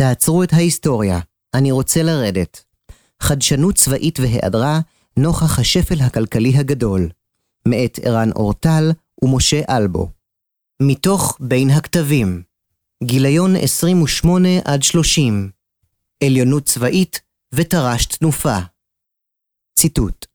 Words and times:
תעצרו 0.00 0.42
את 0.42 0.52
ההיסטוריה, 0.52 1.20
אני 1.54 1.72
רוצה 1.72 2.02
לרדת. 2.02 2.64
חדשנות 3.22 3.74
צבאית 3.74 4.20
והיעדרה 4.20 4.80
נוכח 5.16 5.58
השפל 5.58 6.00
הכלכלי 6.00 6.56
הגדול. 6.56 7.08
מאת 7.68 7.98
ערן 8.02 8.30
אורטל 8.36 8.90
ומשה 9.24 9.60
אלבו. 9.68 10.10
מתוך 10.82 11.38
בין 11.40 11.70
הכתבים 11.70 12.42
גיליון 13.04 13.56
28 13.56 14.48
עד 14.64 14.82
30 14.82 15.50
עליונות 16.24 16.64
צבאית 16.64 17.20
ותר"ש 17.54 18.06
תנופה. 18.06 18.58
ציטוט 19.74 20.26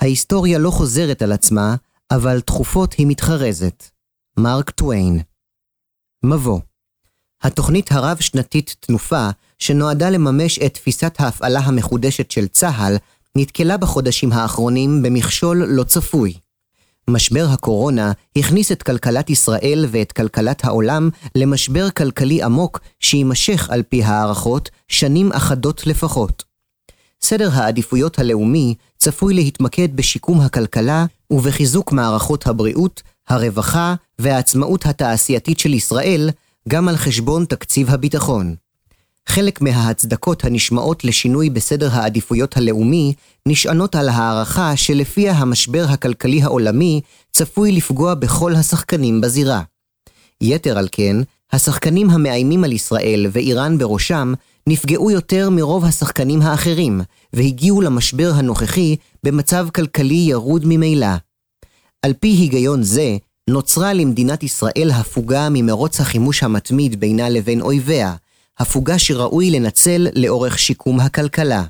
ההיסטוריה 0.00 0.58
לא 0.58 0.70
חוזרת 0.70 1.22
על 1.22 1.32
עצמה, 1.32 1.76
אבל 2.10 2.40
תכופות 2.40 2.92
היא 2.92 3.06
מתחרזת. 3.06 3.84
מרק 4.38 4.70
טוויין 4.70 5.20
מבוא 6.24 6.60
התוכנית 7.42 7.92
הרב-שנתית 7.92 8.76
תנופה, 8.80 9.28
שנועדה 9.58 10.10
לממש 10.10 10.58
את 10.58 10.74
תפיסת 10.74 11.14
ההפעלה 11.18 11.60
המחודשת 11.60 12.30
של 12.30 12.48
צה"ל, 12.48 12.96
נתקלה 13.36 13.76
בחודשים 13.76 14.32
האחרונים 14.32 15.02
במכשול 15.02 15.64
לא 15.68 15.84
צפוי. 15.84 16.34
משבר 17.08 17.46
הקורונה 17.50 18.12
הכניס 18.36 18.72
את 18.72 18.82
כלכלת 18.82 19.30
ישראל 19.30 19.86
ואת 19.90 20.12
כלכלת 20.12 20.64
העולם 20.64 21.10
למשבר 21.34 21.90
כלכלי 21.90 22.42
עמוק 22.42 22.80
שיימשך 23.00 23.70
על 23.70 23.82
פי 23.82 24.02
הערכות 24.02 24.70
שנים 24.88 25.32
אחדות 25.32 25.86
לפחות. 25.86 26.44
סדר 27.22 27.50
העדיפויות 27.52 28.18
הלאומי 28.18 28.74
צפוי 28.98 29.34
להתמקד 29.34 29.96
בשיקום 29.96 30.40
הכלכלה 30.40 31.06
ובחיזוק 31.30 31.92
מערכות 31.92 32.46
הבריאות, 32.46 33.02
הרווחה 33.28 33.94
והעצמאות 34.18 34.86
התעשייתית 34.86 35.58
של 35.58 35.74
ישראל, 35.74 36.30
גם 36.68 36.88
על 36.88 36.96
חשבון 36.96 37.44
תקציב 37.44 37.90
הביטחון. 37.90 38.54
חלק 39.26 39.60
מההצדקות 39.60 40.44
הנשמעות 40.44 41.04
לשינוי 41.04 41.50
בסדר 41.50 41.88
העדיפויות 41.92 42.56
הלאומי 42.56 43.14
נשענות 43.46 43.94
על 43.94 44.08
הערכה 44.08 44.76
שלפיה 44.76 45.32
המשבר 45.32 45.86
הכלכלי 45.88 46.42
העולמי 46.42 47.00
צפוי 47.32 47.72
לפגוע 47.72 48.14
בכל 48.14 48.54
השחקנים 48.54 49.20
בזירה. 49.20 49.62
יתר 50.40 50.78
על 50.78 50.88
כן, 50.92 51.16
השחקנים 51.52 52.10
המאיימים 52.10 52.64
על 52.64 52.72
ישראל 52.72 53.26
ואיראן 53.32 53.78
בראשם 53.78 54.34
נפגעו 54.66 55.10
יותר 55.10 55.50
מרוב 55.50 55.84
השחקנים 55.84 56.42
האחרים, 56.42 57.00
והגיעו 57.32 57.80
למשבר 57.80 58.32
הנוכחי 58.34 58.96
במצב 59.22 59.68
כלכלי 59.74 60.14
ירוד 60.28 60.62
ממילא. 60.66 61.06
על 62.02 62.12
פי 62.20 62.28
היגיון 62.28 62.82
זה, 62.82 63.16
נוצרה 63.48 63.92
למדינת 63.92 64.42
ישראל 64.42 64.90
הפוגה 64.94 65.48
ממרוץ 65.50 66.00
החימוש 66.00 66.42
המתמיד 66.42 67.00
בינה 67.00 67.28
לבין 67.28 67.60
אויביה, 67.60 68.14
הפוגה 68.58 68.98
שראוי 68.98 69.50
לנצל 69.50 70.06
לאורך 70.14 70.58
שיקום 70.58 71.00
הכלכלה. 71.00 71.64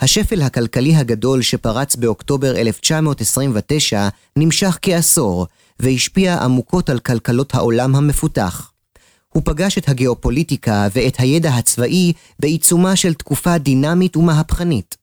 השפל 0.00 0.42
הכלכלי 0.42 0.96
הגדול 0.96 1.42
שפרץ 1.42 1.96
באוקטובר 1.96 2.56
1929 2.56 4.08
נמשך 4.36 4.78
כעשור, 4.82 5.46
והשפיע 5.80 6.42
עמוקות 6.42 6.90
על 6.90 6.98
כלכלות 6.98 7.54
העולם 7.54 7.96
המפותח. 7.96 8.72
הוא 9.28 9.42
פגש 9.44 9.78
את 9.78 9.88
הגיאופוליטיקה 9.88 10.88
ואת 10.94 11.14
הידע 11.18 11.50
הצבאי 11.50 12.12
בעיצומה 12.38 12.96
של 12.96 13.14
תקופה 13.14 13.58
דינמית 13.58 14.16
ומהפכנית. 14.16 14.96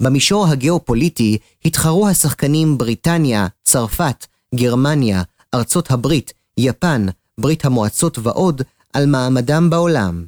במישור 0.00 0.46
הגיאופוליטי 0.46 1.38
התחרו 1.64 2.08
השחקנים 2.08 2.78
בריטניה, 2.78 3.46
צרפת, 3.64 4.26
גרמניה, 4.56 5.22
ארצות 5.54 5.90
הברית, 5.90 6.32
יפן, 6.58 7.06
ברית 7.40 7.64
המועצות 7.64 8.18
ועוד 8.18 8.62
על 8.92 9.06
מעמדם 9.06 9.70
בעולם. 9.70 10.24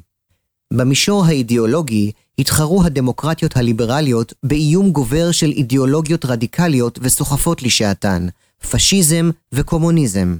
במישור 0.73 1.25
האידיאולוגי 1.25 2.11
התחרו 2.39 2.83
הדמוקרטיות 2.83 3.57
הליברליות 3.57 4.33
באיום 4.43 4.91
גובר 4.91 5.31
של 5.31 5.49
אידיאולוגיות 5.49 6.25
רדיקליות 6.25 6.99
וסוחפות 7.01 7.63
לשעתן, 7.63 8.27
פשיזם 8.71 9.29
וקומוניזם. 9.51 10.35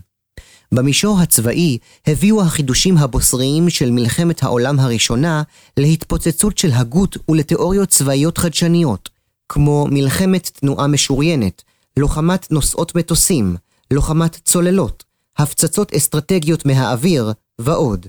במישור 0.71 1.19
הצבאי 1.19 1.77
הביאו 2.07 2.41
החידושים 2.41 2.97
הבוסריים 2.97 3.69
של 3.69 3.91
מלחמת 3.91 4.43
העולם 4.43 4.79
הראשונה 4.79 5.43
להתפוצצות 5.77 6.57
של 6.57 6.71
הגות 6.71 7.17
ולתיאוריות 7.29 7.89
צבאיות 7.89 8.37
חדשניות, 8.37 9.09
כמו 9.49 9.87
מלחמת 9.91 10.51
תנועה 10.59 10.87
משוריינת, 10.87 11.63
לוחמת 11.97 12.51
נושאות 12.51 12.95
מטוסים, 12.95 13.55
לוחמת 13.93 14.39
צוללות, 14.45 15.03
הפצצות 15.37 15.93
אסטרטגיות 15.93 16.65
מהאוויר 16.65 17.31
ועוד. 17.59 18.05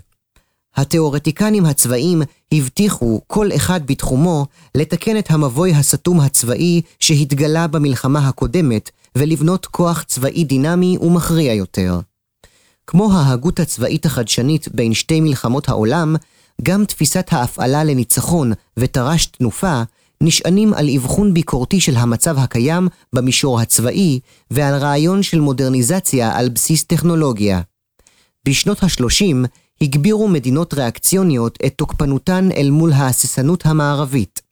התיאורטיקנים 0.77 1.67
הצבאיים 1.67 2.23
הבטיחו, 2.53 3.21
כל 3.27 3.49
אחד 3.57 3.87
בתחומו, 3.87 4.47
לתקן 4.75 5.19
את 5.19 5.31
המבוי 5.31 5.75
הסתום 5.75 6.21
הצבאי 6.21 6.83
שהתגלה 7.01 7.67
במלחמה 7.67 8.29
הקודמת, 8.29 8.91
ולבנות 9.15 9.67
כוח 9.67 10.03
צבאי 10.03 10.45
דינמי 10.45 10.99
ומכריע 11.01 11.55
יותר. 11.55 12.01
כמו 12.87 13.13
ההגות 13.13 13.61
הצבאית 13.61 14.07
החדשנית 14.07 14.69
בין 14.75 14.95
שתי 14.95 15.21
מלחמות 15.21 15.69
העולם, 15.69 16.17
גם 16.63 16.85
תפיסת 16.85 17.29
ההפעלה 17.31 17.85
לניצחון 17.85 18.53
ותר"ש 18.77 19.27
תנופה 19.27 19.83
נשענים 20.23 20.75
על 20.75 20.89
אבחון 20.97 21.35
ביקורתי 21.35 21.81
של 21.81 21.97
המצב 21.97 22.39
הקיים 22.39 22.89
במישור 23.13 23.61
הצבאי 23.61 24.21
ועל 24.51 24.75
רעיון 24.75 25.23
של 25.23 25.41
מודרניזציה 25.41 26.39
על 26.39 26.49
בסיס 26.49 26.85
טכנולוגיה. 26.85 27.61
בשנות 28.45 28.83
ה-30 28.83 29.47
הגבירו 29.81 30.29
מדינות 30.29 30.75
ריאקציוניות 30.75 31.59
את 31.67 31.75
תוקפנותן 31.77 32.49
אל 32.57 32.71
מול 32.71 32.93
ההססנות 32.93 33.67
המערבית. 33.67 34.43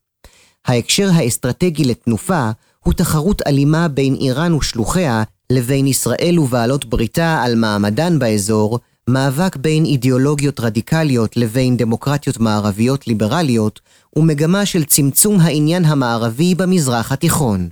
ההקשר 0.67 1.11
האסטרטגי 1.15 1.85
לתנופה 1.85 2.51
הוא 2.85 2.95
תחרות 2.95 3.43
אלימה 3.47 3.89
בין 3.89 4.15
איראן 4.15 4.53
ושלוחיה 4.53 5.23
לבין 5.51 5.87
ישראל 5.87 6.39
ובעלות 6.39 6.85
בריתה 6.85 7.43
על 7.43 7.55
מעמדן 7.55 8.19
באזור, 8.19 8.79
מאבק 9.09 9.57
בין 9.57 9.85
אידיאולוגיות 9.85 10.61
רדיקליות 10.61 11.37
לבין 11.37 11.77
דמוקרטיות 11.77 12.41
מערביות 12.41 13.07
ליברליות, 13.07 13.81
ומגמה 14.17 14.67
של 14.67 14.85
צמצום 14.85 15.41
העניין 15.41 15.85
המערבי 15.85 16.55
במזרח 16.55 17.13
התיכון. 17.13 17.69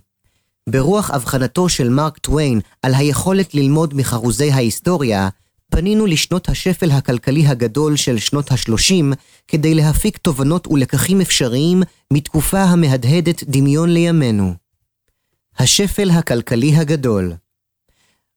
ברוח 0.69 1.11
אבחנתו 1.11 1.69
של 1.69 1.89
מרק 1.89 2.19
טוויין 2.19 2.61
על 2.83 2.95
היכולת 2.95 3.55
ללמוד 3.55 3.95
מחרוזי 3.95 4.51
ההיסטוריה, 4.51 5.29
פנינו 5.71 6.07
לשנות 6.07 6.49
השפל 6.49 6.91
הכלכלי 6.91 7.47
הגדול 7.47 7.97
של 7.97 8.19
שנות 8.19 8.53
ה-30 8.53 9.15
כדי 9.49 9.75
להפיק 9.75 10.17
תובנות 10.17 10.67
ולקחים 10.67 11.21
אפשריים 11.21 11.83
מתקופה 12.13 12.63
המהדהדת 12.63 13.45
דמיון 13.45 13.91
לימינו. 13.91 14.55
השפל 15.59 16.11
הכלכלי 16.11 16.77
הגדול 16.77 17.33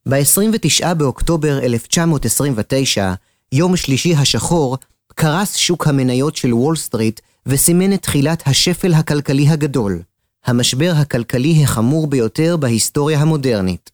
ב-29 0.10 0.94
באוקטובר 0.94 1.60
1929, 1.64 3.14
יום 3.52 3.76
שלישי 3.76 4.16
השחור, 4.16 4.78
קרס 5.16 5.56
שוק 5.56 5.88
המניות 5.88 6.36
של 6.36 6.54
וול 6.54 6.76
סטריט 6.76 7.20
וסימן 7.46 7.94
את 7.94 8.02
תחילת 8.02 8.44
השפל 8.46 8.94
הכלכלי 8.94 9.50
הגדול, 9.50 10.02
המשבר 10.46 10.94
הכלכלי 10.96 11.64
החמור 11.64 12.08
ביותר 12.08 12.58
בהיסטוריה 12.58 13.20
המודרנית. 13.20 13.92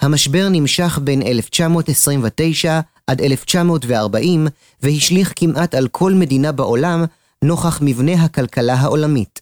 המשבר 0.00 0.48
נמשך 0.50 0.98
בין 1.04 1.22
1929 1.22 2.80
עד 3.06 3.20
1940 3.20 4.46
והשליך 4.82 5.32
כמעט 5.36 5.74
על 5.74 5.88
כל 5.88 6.12
מדינה 6.14 6.52
בעולם 6.52 7.04
נוכח 7.44 7.78
מבנה 7.82 8.24
הכלכלה 8.24 8.74
העולמית. 8.74 9.40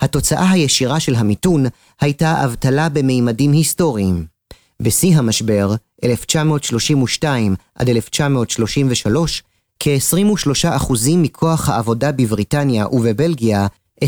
התוצאה 0.00 0.50
הישירה 0.50 1.00
של 1.00 1.14
המיתון 1.14 1.64
הייתה 2.00 2.44
אבטלה 2.44 2.88
במימדים 2.88 3.52
היסטוריים. 3.52 4.37
בשיא 4.82 5.16
המשבר, 5.16 5.74
1932 6.04 7.54
עד 7.74 7.88
1933, 7.88 9.42
כ-23% 9.80 10.92
מכוח 11.16 11.68
העבודה 11.68 12.12
בבריטניה 12.12 12.86
ובבלגיה, 12.92 13.66
24% 14.04 14.06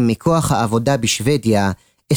מכוח 0.00 0.52
העבודה 0.52 0.96
בשוודיה, 0.96 1.72
27% 2.12 2.16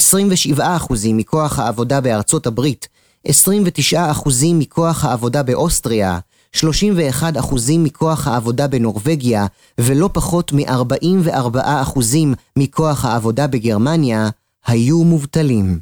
מכוח 1.13 1.59
העבודה 1.59 2.01
בארצות 2.01 2.47
הברית, 2.47 2.88
29% 3.27 3.94
מכוח 4.53 5.06
העבודה 5.06 5.44
באוסטריה, 5.44 6.19
31% 6.56 6.61
מכוח 7.79 8.27
העבודה 8.27 8.68
בנורבגיה, 8.68 9.45
ולא 9.77 10.09
פחות 10.13 10.53
מ-44% 10.53 12.00
מכוח 12.57 13.06
העבודה 13.06 13.47
בגרמניה, 13.47 14.29
היו 14.68 15.03
מובטלים. 15.03 15.79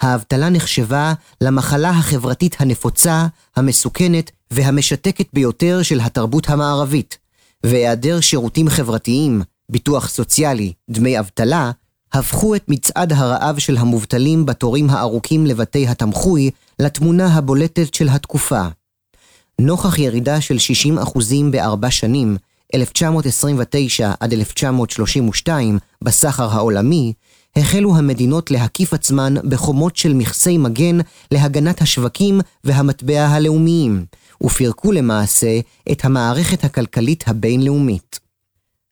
האבטלה 0.00 0.48
נחשבה 0.48 1.12
למחלה 1.40 1.90
החברתית 1.90 2.56
הנפוצה, 2.58 3.26
המסוכנת 3.56 4.30
והמשתקת 4.50 5.26
ביותר 5.32 5.82
של 5.82 6.00
התרבות 6.00 6.48
המערבית, 6.48 7.18
והיעדר 7.64 8.20
שירותים 8.20 8.68
חברתיים, 8.68 9.42
ביטוח 9.68 10.08
סוציאלי, 10.08 10.72
דמי 10.90 11.18
אבטלה, 11.18 11.70
הפכו 12.12 12.54
את 12.54 12.64
מצעד 12.68 13.12
הרעב 13.12 13.58
של 13.58 13.76
המובטלים 13.76 14.46
בתורים 14.46 14.90
הארוכים 14.90 15.46
לבתי 15.46 15.88
התמחוי 15.88 16.50
לתמונה 16.78 17.26
הבולטת 17.26 17.94
של 17.94 18.08
התקופה. 18.08 18.62
נוכח 19.60 19.98
ירידה 19.98 20.40
של 20.40 20.56
60% 20.96 21.18
בארבע 21.50 21.90
שנים, 21.90 22.36
1929 22.74 24.12
עד 24.20 24.32
1932, 24.32 25.78
בסחר 26.02 26.48
העולמי, 26.52 27.12
החלו 27.56 27.96
המדינות 27.96 28.50
להקיף 28.50 28.94
עצמן 28.94 29.34
בחומות 29.48 29.96
של 29.96 30.14
מכסי 30.14 30.58
מגן 30.58 30.98
להגנת 31.30 31.82
השווקים 31.82 32.40
והמטבע 32.64 33.26
הלאומיים, 33.26 34.04
ופירקו 34.42 34.92
למעשה 34.92 35.60
את 35.92 36.04
המערכת 36.04 36.64
הכלכלית 36.64 37.24
הבינלאומית. 37.26 38.20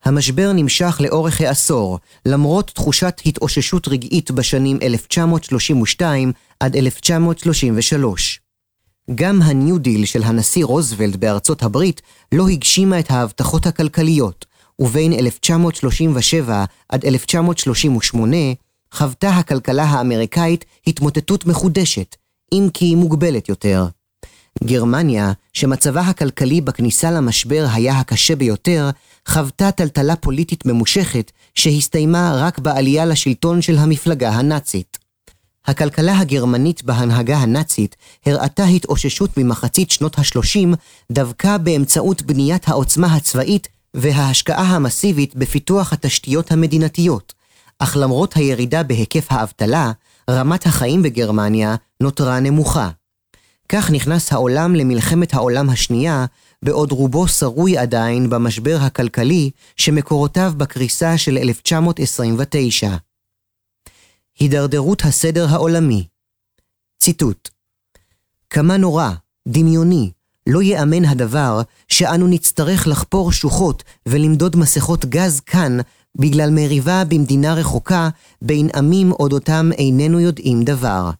המשבר 0.04 0.52
נמשך 0.52 1.00
לאורך 1.00 1.40
העשור, 1.40 1.98
למרות 2.26 2.70
תחושת 2.74 3.20
התאוששות 3.26 3.88
רגעית 3.88 4.30
בשנים 4.30 4.78
1932 4.82 6.32
עד 6.60 6.76
1933. 6.76 8.40
גם 9.14 9.42
הניו 9.42 9.78
דיל 9.78 10.04
של 10.04 10.22
הנשיא 10.22 10.64
רוזוולד 10.64 11.16
בארצות 11.16 11.62
הברית 11.62 12.02
לא 12.32 12.48
הגשימה 12.48 12.98
את 12.98 13.10
ההבטחות 13.10 13.66
הכלכליות, 13.66 14.46
ובין 14.78 15.12
1937 15.12 16.64
עד 16.88 17.04
1938 17.04 18.36
חוותה 18.92 19.30
הכלכלה 19.30 19.84
האמריקאית 19.84 20.64
התמוטטות 20.86 21.46
מחודשת, 21.46 22.16
אם 22.52 22.68
כי 22.74 22.94
מוגבלת 22.94 23.48
יותר. 23.48 23.86
גרמניה, 24.64 25.32
שמצבה 25.52 26.00
הכלכלי 26.00 26.60
בכניסה 26.60 27.10
למשבר 27.10 27.66
היה 27.72 27.98
הקשה 27.98 28.36
ביותר, 28.36 28.90
חוותה 29.28 29.70
טלטלה 29.72 30.16
פוליטית 30.16 30.66
ממושכת 30.66 31.32
שהסתיימה 31.54 32.34
רק 32.36 32.58
בעלייה 32.58 33.06
לשלטון 33.06 33.62
של 33.62 33.78
המפלגה 33.78 34.30
הנאצית. 34.30 34.98
הכלכלה 35.66 36.18
הגרמנית 36.18 36.84
בהנהגה 36.84 37.36
הנאצית 37.36 37.96
הראתה 38.26 38.64
התאוששות 38.64 39.30
ממחצית 39.36 39.90
שנות 39.90 40.18
ה-30 40.18 40.76
דווקא 41.12 41.56
באמצעות 41.58 42.22
בניית 42.22 42.68
העוצמה 42.68 43.14
הצבאית 43.14 43.68
וההשקעה 43.94 44.76
המסיבית 44.76 45.34
בפיתוח 45.36 45.92
התשתיות 45.92 46.52
המדינתיות, 46.52 47.32
אך 47.78 47.96
למרות 48.00 48.36
הירידה 48.36 48.82
בהיקף 48.82 49.26
האבטלה, 49.30 49.92
רמת 50.30 50.66
החיים 50.66 51.02
בגרמניה 51.02 51.74
נותרה 52.00 52.40
נמוכה. 52.40 52.90
כך 53.68 53.90
נכנס 53.90 54.32
העולם 54.32 54.74
למלחמת 54.74 55.34
העולם 55.34 55.70
השנייה, 55.70 56.26
בעוד 56.62 56.92
רובו 56.92 57.28
שרוי 57.28 57.78
עדיין 57.78 58.30
במשבר 58.30 58.78
הכלכלי 58.80 59.50
שמקורותיו 59.76 60.52
בקריסה 60.56 61.18
של 61.18 61.38
1929. 61.38 62.96
הידרדרות 64.38 65.02
הסדר 65.04 65.46
העולמי 65.48 66.06
ציטוט 66.98 67.48
כמה 68.50 68.76
נורא, 68.76 69.10
דמיוני, 69.48 70.10
לא 70.46 70.62
ייאמן 70.62 71.04
הדבר 71.04 71.62
שאנו 71.88 72.26
נצטרך 72.26 72.86
לחפור 72.86 73.32
שוחות 73.32 73.82
ולמדוד 74.06 74.56
מסכות 74.56 75.04
גז 75.04 75.40
כאן 75.40 75.78
בגלל 76.18 76.50
מריבה 76.50 77.04
במדינה 77.08 77.54
רחוקה 77.54 78.08
בין 78.42 78.68
עמים 78.76 79.12
אודותם 79.12 79.70
איננו 79.78 80.20
יודעים 80.20 80.62
דבר. 80.62 81.10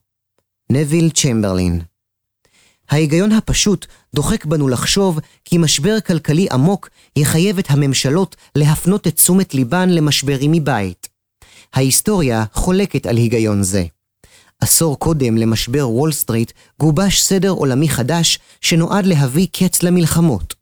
נביל 0.71 1.11
צ'מברלין 1.11 1.81
ההיגיון 2.91 3.33
הפשוט 3.33 3.87
דוחק 4.15 4.45
בנו 4.45 4.69
לחשוב 4.69 5.21
כי 5.45 5.59
משבר 5.59 6.01
כלכלי 6.01 6.47
עמוק 6.53 6.89
יחייב 7.17 7.59
את 7.59 7.71
הממשלות 7.71 8.37
להפנות 8.55 9.07
את 9.07 9.15
תשומת 9.15 9.55
ליבן 9.55 9.89
למשברים 9.89 10.53
מבית. 10.53 11.09
ההיסטוריה 11.75 12.45
חולקת 12.53 13.07
על 13.07 13.17
היגיון 13.17 13.63
זה. 13.63 13.85
עשור 14.65 14.99
קודם 14.99 15.37
למשבר 15.37 15.89
וול 15.91 16.13
סטריט 16.13 16.53
גובש 16.81 17.23
סדר 17.23 17.51
עולמי 17.51 17.89
חדש 17.89 18.39
שנועד 18.61 19.07
להביא 19.07 19.47
קץ 19.53 19.83
למלחמות. 19.83 20.55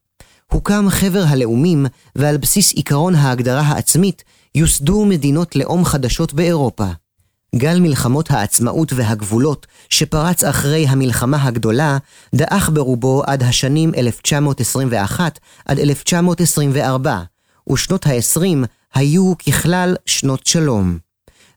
הוקם 0.53 0.87
חבר 0.91 1.25
הלאומים 1.29 1.87
ועל 2.17 2.37
בסיס 2.37 2.75
עקרון 2.77 3.15
ההגדרה 3.15 3.61
העצמית 3.61 4.25
יוסדו 4.55 5.05
מדינות 5.05 5.57
לאום 5.57 5.85
חדשות 5.85 6.35
באירופה. 6.35 6.87
גל 7.57 7.81
מלחמות 7.81 8.31
העצמאות 8.31 8.93
והגבולות 8.93 9.67
שפרץ 9.89 10.45
אחרי 10.45 10.87
המלחמה 10.87 11.45
הגדולה, 11.45 11.99
דעך 12.35 12.71
ברובו 12.73 13.23
עד 13.27 13.43
השנים 13.43 13.93
1921 13.97 15.39
עד 15.67 15.79
1924, 15.79 17.21
ושנות 17.73 18.07
ה-20 18.07 18.67
היו 18.95 19.33
ככלל 19.39 19.97
שנות 20.07 20.47
שלום. 20.47 20.99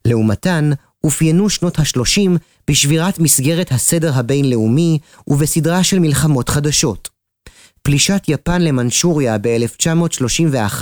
לעומתן, 0.06 0.72
אופיינו 1.06 1.50
שנות 1.50 1.80
ה-30 1.80 2.30
בשבירת 2.70 3.20
מסגרת 3.20 3.72
הסדר 3.72 4.12
הבינלאומי 4.16 5.00
ובסדרה 5.28 5.84
של 5.84 6.00
מלחמות 6.00 6.50
חדשות. 6.50 7.10
פלישת 7.82 8.24
יפן 8.28 8.62
למנשוריה 8.62 9.38
ב-1931, 9.42 10.82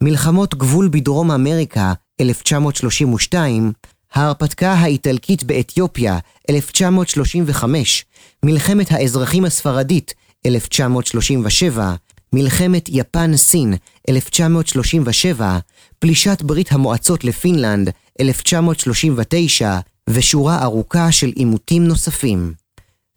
מלחמות 0.00 0.54
גבול 0.54 0.88
בדרום 0.88 1.30
אמריקה 1.30 1.92
1932, 2.20 3.72
ההרפתקה 4.14 4.72
האיטלקית 4.72 5.44
באתיופיה 5.44 6.18
1935, 6.50 8.04
מלחמת 8.44 8.92
האזרחים 8.92 9.44
הספרדית 9.44 10.14
1937, 10.46 11.94
מלחמת 12.32 12.88
יפן-סין 12.88 13.74
1937, 14.08 15.58
פלישת 15.98 16.42
ברית 16.42 16.72
המועצות 16.72 17.24
לפינלנד 17.24 17.90
1939 18.20 19.78
ושורה 20.10 20.62
ארוכה 20.62 21.12
של 21.12 21.32
עימותים 21.34 21.84
נוספים. 21.84 22.54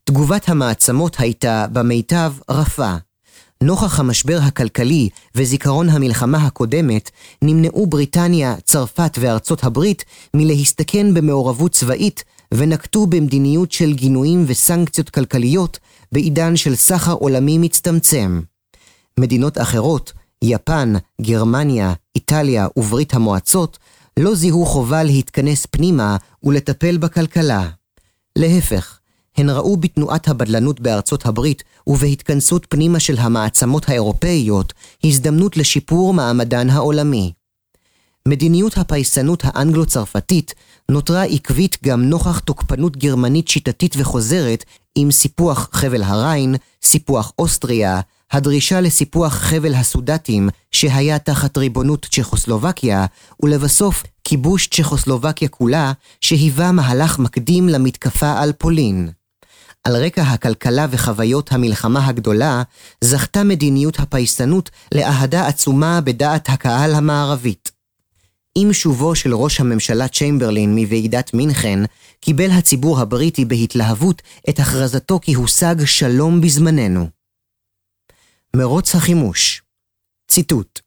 תגובת 0.03 0.49
המעצמות 0.49 1.15
הייתה, 1.19 1.65
במיטב, 1.71 2.33
רפה. 2.49 2.95
נוכח 3.63 3.99
המשבר 3.99 4.39
הכלכלי 4.43 5.09
וזיכרון 5.35 5.89
המלחמה 5.89 6.45
הקודמת, 6.45 7.11
נמנעו 7.41 7.87
בריטניה, 7.87 8.55
צרפת 8.63 9.17
וארצות 9.19 9.63
הברית 9.63 10.05
מלהסתכן 10.33 11.13
במעורבות 11.13 11.71
צבאית 11.71 12.23
ונקטו 12.53 13.07
במדיניות 13.07 13.71
של 13.71 13.93
גינויים 13.93 14.43
וסנקציות 14.47 15.09
כלכליות 15.09 15.79
בעידן 16.11 16.55
של 16.55 16.75
סחר 16.75 17.13
עולמי 17.13 17.57
מצטמצם. 17.57 18.41
מדינות 19.19 19.57
אחרות, 19.57 20.13
יפן, 20.41 20.93
גרמניה, 21.21 21.93
איטליה 22.15 22.67
וברית 22.77 23.13
המועצות, 23.13 23.77
לא 24.17 24.35
זיהו 24.35 24.65
חובה 24.65 25.03
להתכנס 25.03 25.65
פנימה 25.65 26.17
ולטפל 26.43 26.97
בכלכלה. 26.97 27.69
להפך, 28.35 28.99
הן 29.37 29.49
ראו 29.49 29.77
בתנועת 29.77 30.27
הבדלנות 30.27 30.79
בארצות 30.79 31.25
הברית 31.25 31.63
ובהתכנסות 31.87 32.65
פנימה 32.69 32.99
של 32.99 33.17
המעצמות 33.17 33.89
האירופאיות 33.89 34.73
הזדמנות 35.03 35.57
לשיפור 35.57 36.13
מעמדן 36.13 36.69
העולמי. 36.69 37.31
מדיניות 38.27 38.77
הפייסנות 38.77 39.43
האנגלו-צרפתית 39.43 40.53
נותרה 40.91 41.23
עקבית 41.23 41.77
גם 41.83 42.01
נוכח 42.03 42.39
תוקפנות 42.39 42.97
גרמנית 42.97 43.47
שיטתית 43.47 43.95
וחוזרת 43.97 44.65
עם 44.95 45.11
סיפוח 45.11 45.69
חבל 45.71 46.03
הריין, 46.03 46.55
סיפוח 46.83 47.31
אוסטריה, 47.39 48.01
הדרישה 48.31 48.81
לסיפוח 48.81 49.33
חבל 49.33 49.73
הסודטים 49.73 50.49
שהיה 50.71 51.19
תחת 51.19 51.57
ריבונות 51.57 52.07
צ'כוסלובקיה, 52.11 53.05
ולבסוף 53.43 54.03
כיבוש 54.23 54.67
צ'כוסלובקיה 54.67 55.47
כולה, 55.47 55.91
שהיווה 56.21 56.71
מהלך 56.71 57.19
מקדים 57.19 57.69
למתקפה 57.69 58.39
על 58.39 58.53
פולין. 58.53 59.09
על 59.83 59.95
רקע 59.95 60.21
הכלכלה 60.21 60.85
וחוויות 60.91 61.51
המלחמה 61.51 62.07
הגדולה, 62.07 62.63
זכתה 63.03 63.43
מדיניות 63.43 63.99
הפייסנות 63.99 64.69
לאהדה 64.93 65.47
עצומה 65.47 66.01
בדעת 66.01 66.49
הקהל 66.49 66.95
המערבית. 66.95 67.71
עם 68.55 68.73
שובו 68.73 69.15
של 69.15 69.35
ראש 69.35 69.59
הממשלה 69.59 70.07
צ'יימברלין 70.07 70.75
מוועידת 70.75 71.33
מינכן, 71.33 71.79
קיבל 72.21 72.51
הציבור 72.51 72.99
הבריטי 72.99 73.45
בהתלהבות 73.45 74.21
את 74.49 74.59
הכרזתו 74.59 75.19
כי 75.19 75.33
הושג 75.33 75.75
שלום 75.85 76.41
בזמננו. 76.41 77.16
מרוץ 78.57 78.95
החימוש 78.95 79.61
ציטוט 80.27 80.79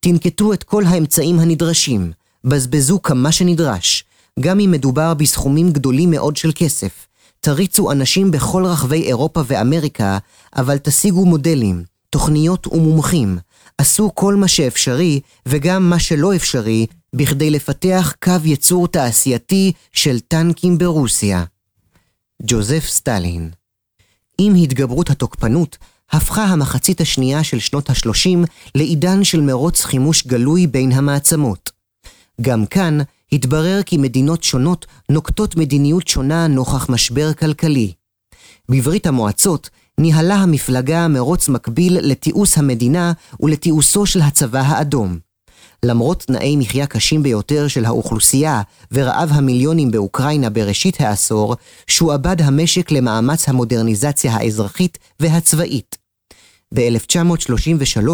תנקטו 0.00 0.52
את 0.52 0.62
כל 0.62 0.84
האמצעים 0.86 1.38
הנדרשים, 1.38 2.12
בזבזו 2.44 3.02
כמה 3.02 3.32
שנדרש, 3.32 4.04
גם 4.40 4.60
אם 4.60 4.70
מדובר 4.70 5.14
בסכומים 5.14 5.70
גדולים 5.72 6.10
מאוד 6.10 6.36
של 6.36 6.50
כסף. 6.54 7.06
תריצו 7.40 7.92
אנשים 7.92 8.30
בכל 8.30 8.64
רחבי 8.66 9.02
אירופה 9.02 9.42
ואמריקה, 9.46 10.18
אבל 10.56 10.78
תשיגו 10.78 11.24
מודלים, 11.24 11.84
תוכניות 12.10 12.66
ומומחים. 12.66 13.38
עשו 13.78 14.10
כל 14.14 14.34
מה 14.34 14.48
שאפשרי, 14.48 15.20
וגם 15.46 15.90
מה 15.90 15.98
שלא 15.98 16.36
אפשרי, 16.36 16.86
בכדי 17.14 17.50
לפתח 17.50 18.14
קו 18.24 18.32
ייצור 18.44 18.88
תעשייתי 18.88 19.72
של 19.92 20.20
טנקים 20.20 20.78
ברוסיה. 20.78 21.44
ג'וזף 22.42 22.84
סטלין 22.86 23.50
עם 24.38 24.54
התגברות 24.54 25.10
התוקפנות, 25.10 25.78
הפכה 26.12 26.44
המחצית 26.44 27.00
השנייה 27.00 27.44
של 27.44 27.58
שנות 27.58 27.90
ה-30 27.90 28.38
לעידן 28.74 29.24
של 29.24 29.40
מרוץ 29.40 29.84
חימוש 29.84 30.26
גלוי 30.26 30.66
בין 30.66 30.92
המעצמות. 30.92 31.70
גם 32.40 32.66
כאן 32.66 32.98
התברר 33.32 33.80
כי 33.86 33.96
מדינות 33.96 34.42
שונות 34.42 34.86
נוקטות 35.08 35.56
מדיניות 35.56 36.08
שונה 36.08 36.46
נוכח 36.46 36.90
משבר 36.90 37.32
כלכלי. 37.32 37.92
בברית 38.68 39.06
המועצות 39.06 39.70
ניהלה 39.98 40.34
המפלגה 40.34 41.08
מרוץ 41.08 41.48
מקביל 41.48 41.98
לתיעוש 42.00 42.58
המדינה 42.58 43.12
ולתיעושו 43.40 44.06
של 44.06 44.20
הצבא 44.20 44.60
האדום. 44.60 45.18
למרות 45.84 46.22
תנאי 46.22 46.56
מחיה 46.56 46.86
קשים 46.86 47.22
ביותר 47.22 47.68
של 47.68 47.84
האוכלוסייה 47.84 48.62
ורעב 48.92 49.30
המיליונים 49.32 49.90
באוקראינה 49.90 50.50
בראשית 50.50 51.00
העשור, 51.00 51.56
שועבד 51.86 52.42
המשק 52.42 52.90
למאמץ 52.90 53.48
המודרניזציה 53.48 54.34
האזרחית 54.34 54.98
והצבאית. 55.20 56.01
ב-1933 56.74 58.08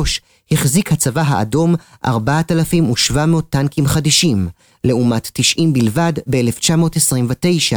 החזיק 0.51 0.93
הצבא 0.93 1.23
האדום 1.27 1.75
4,700 2.05 3.51
טנקים 3.51 3.87
חדישים, 3.87 4.49
לעומת 4.85 5.31
90 5.33 5.73
בלבד 5.73 6.13
ב-1929, 6.27 7.77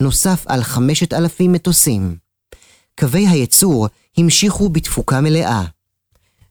נוסף 0.00 0.44
על 0.46 0.62
5,000 0.62 1.52
מטוסים. 1.52 2.16
קווי 3.00 3.28
הייצור 3.28 3.88
המשיכו 4.16 4.68
בתפוקה 4.68 5.20
מלאה. 5.20 5.62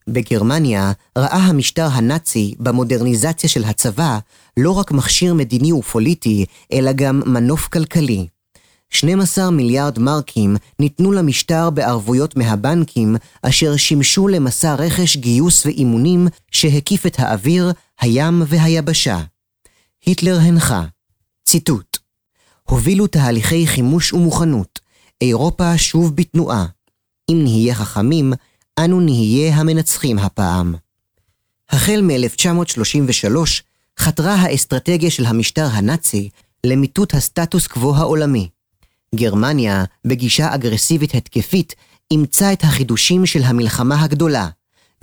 בגרמניה 0.08 0.92
ראה 1.18 1.38
המשטר 1.38 1.88
הנאצי 1.92 2.56
במודרניזציה 2.60 3.50
של 3.50 3.64
הצבא 3.64 4.20
לא 4.58 4.72
רק 4.72 4.92
מכשיר 4.92 5.34
מדיני 5.34 5.72
ופוליטי, 5.72 6.46
אלא 6.74 6.92
גם 6.92 7.22
מנוף 7.26 7.68
כלכלי. 7.68 8.28
12 8.92 9.52
מיליארד 9.52 10.00
מרקים 10.00 10.56
ניתנו 10.80 11.12
למשטר 11.12 11.70
בערבויות 11.70 12.36
מהבנקים, 12.38 13.16
אשר 13.42 13.78
שימשו 13.78 14.28
למסע 14.28 14.76
רכש, 14.76 15.18
גיוס 15.18 15.66
ואימונים 15.66 16.28
שהקיף 16.52 17.06
את 17.06 17.20
האוויר, 17.20 17.72
הים 18.02 18.44
והיבשה. 18.48 19.20
היטלר 20.06 20.40
הנחה, 20.40 20.86
ציטוט: 21.44 21.98
הובילו 22.64 23.08
תהליכי 23.08 23.68
חימוש 23.68 24.14
ומוכנות, 24.14 24.80
אירופה 25.22 25.78
שוב 25.78 26.16
בתנועה. 26.16 26.66
אם 27.32 27.40
נהיה 27.44 27.76
חכמים, 27.76 28.34
אנו 28.80 29.00
נהיה 29.00 29.56
המנצחים 29.56 30.20
הפעם. 30.20 30.76
החל 31.70 32.02
מ-1933 32.02 33.38
חתרה 34.00 34.36
האסטרטגיה 34.36 35.12
של 35.12 35.26
המשטר 35.26 35.68
הנאצי 35.72 36.30
למיטוט 36.66 37.14
הסטטוס 37.14 37.68
קוו 37.68 37.96
העולמי. 37.96 38.50
גרמניה, 39.16 39.84
בגישה 40.08 40.56
אגרסיבית 40.56 41.16
התקפית, 41.16 41.76
אימצה 42.12 42.54
את 42.54 42.64
החידושים 42.64 43.26
של 43.26 43.44
המלחמה 43.44 44.04
הגדולה, 44.04 44.48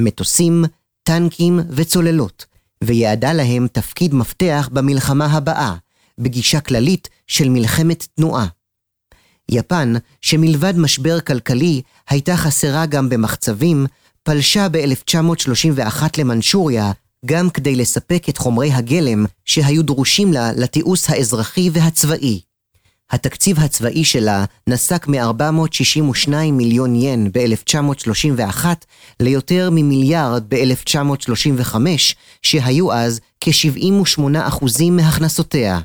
מטוסים, 0.00 0.64
טנקים 1.02 1.60
וצוללות, 1.70 2.46
ויעדה 2.84 3.32
להם 3.32 3.66
תפקיד 3.72 4.14
מפתח 4.14 4.68
במלחמה 4.72 5.26
הבאה, 5.26 5.74
בגישה 6.18 6.60
כללית 6.60 7.08
של 7.26 7.48
מלחמת 7.48 8.06
תנועה. 8.14 8.46
יפן, 9.50 9.94
שמלבד 10.20 10.78
משבר 10.78 11.20
כלכלי, 11.20 11.82
הייתה 12.08 12.36
חסרה 12.36 12.86
גם 12.86 13.08
במחצבים, 13.08 13.86
פלשה 14.22 14.68
ב-1931 14.68 16.02
למנשוריה, 16.18 16.92
גם 17.26 17.50
כדי 17.50 17.76
לספק 17.76 18.28
את 18.28 18.38
חומרי 18.38 18.72
הגלם 18.72 19.26
שהיו 19.44 19.82
דרושים 19.82 20.32
לה 20.32 20.52
לתיעוש 20.52 21.10
האזרחי 21.10 21.70
והצבאי. 21.72 22.47
התקציב 23.10 23.58
הצבאי 23.60 24.04
שלה 24.04 24.44
נסק 24.66 25.08
מ-462 25.08 26.30
מיליון 26.52 26.94
ין 26.96 27.30
ב-1931 27.32 28.64
ליותר 29.20 29.68
ממיליארד 29.72 30.44
ב-1935, 30.48 31.74
שהיו 32.42 32.92
אז 32.92 33.20
כ-78% 33.40 34.90
מהכנסותיה. 34.90 35.80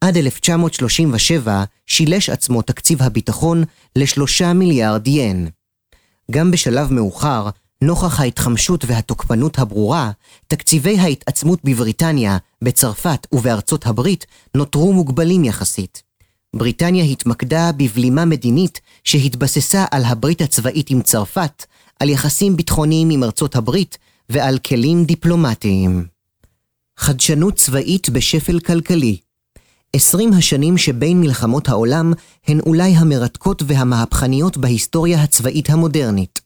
עד 0.00 0.16
1937 0.16 1.64
שילש 1.86 2.30
עצמו 2.30 2.62
תקציב 2.62 3.02
הביטחון 3.02 3.64
לשלושה 3.96 4.52
מיליארד 4.52 5.06
ין. 5.06 5.48
גם 6.30 6.50
בשלב 6.50 6.92
מאוחר, 6.92 7.48
נוכח 7.82 8.20
ההתחמשות 8.20 8.84
והתוקפנות 8.84 9.58
הברורה, 9.58 10.10
תקציבי 10.46 10.98
ההתעצמות 10.98 11.58
בבריטניה, 11.64 12.36
בצרפת 12.62 13.26
ובארצות 13.32 13.86
הברית 13.86 14.26
נותרו 14.54 14.92
מוגבלים 14.92 15.44
יחסית. 15.44 16.09
בריטניה 16.56 17.04
התמקדה 17.04 17.70
בבלימה 17.72 18.24
מדינית 18.24 18.80
שהתבססה 19.04 19.84
על 19.90 20.04
הברית 20.04 20.40
הצבאית 20.40 20.90
עם 20.90 21.02
צרפת, 21.02 21.64
על 22.00 22.08
יחסים 22.08 22.56
ביטחוניים 22.56 23.10
עם 23.10 23.24
ארצות 23.24 23.56
הברית 23.56 23.98
ועל 24.28 24.58
כלים 24.58 25.04
דיפלומטיים. 25.04 26.06
חדשנות 26.96 27.54
צבאית 27.54 28.10
בשפל 28.10 28.60
כלכלי 28.60 29.16
עשרים 29.92 30.32
השנים 30.32 30.78
שבין 30.78 31.20
מלחמות 31.20 31.68
העולם 31.68 32.12
הן 32.46 32.60
אולי 32.60 32.96
המרתקות 32.96 33.62
והמהפכניות 33.66 34.56
בהיסטוריה 34.56 35.22
הצבאית 35.22 35.70
המודרנית. 35.70 36.40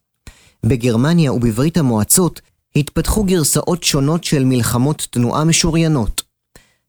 בגרמניה 0.67 1.33
ובברית 1.33 1.77
המועצות 1.77 2.41
התפתחו 2.77 3.25
גרסאות 3.25 3.83
שונות 3.83 4.25
של 4.25 4.45
מלחמות 4.45 5.07
תנועה 5.11 5.45
משוריינות. 5.45 6.23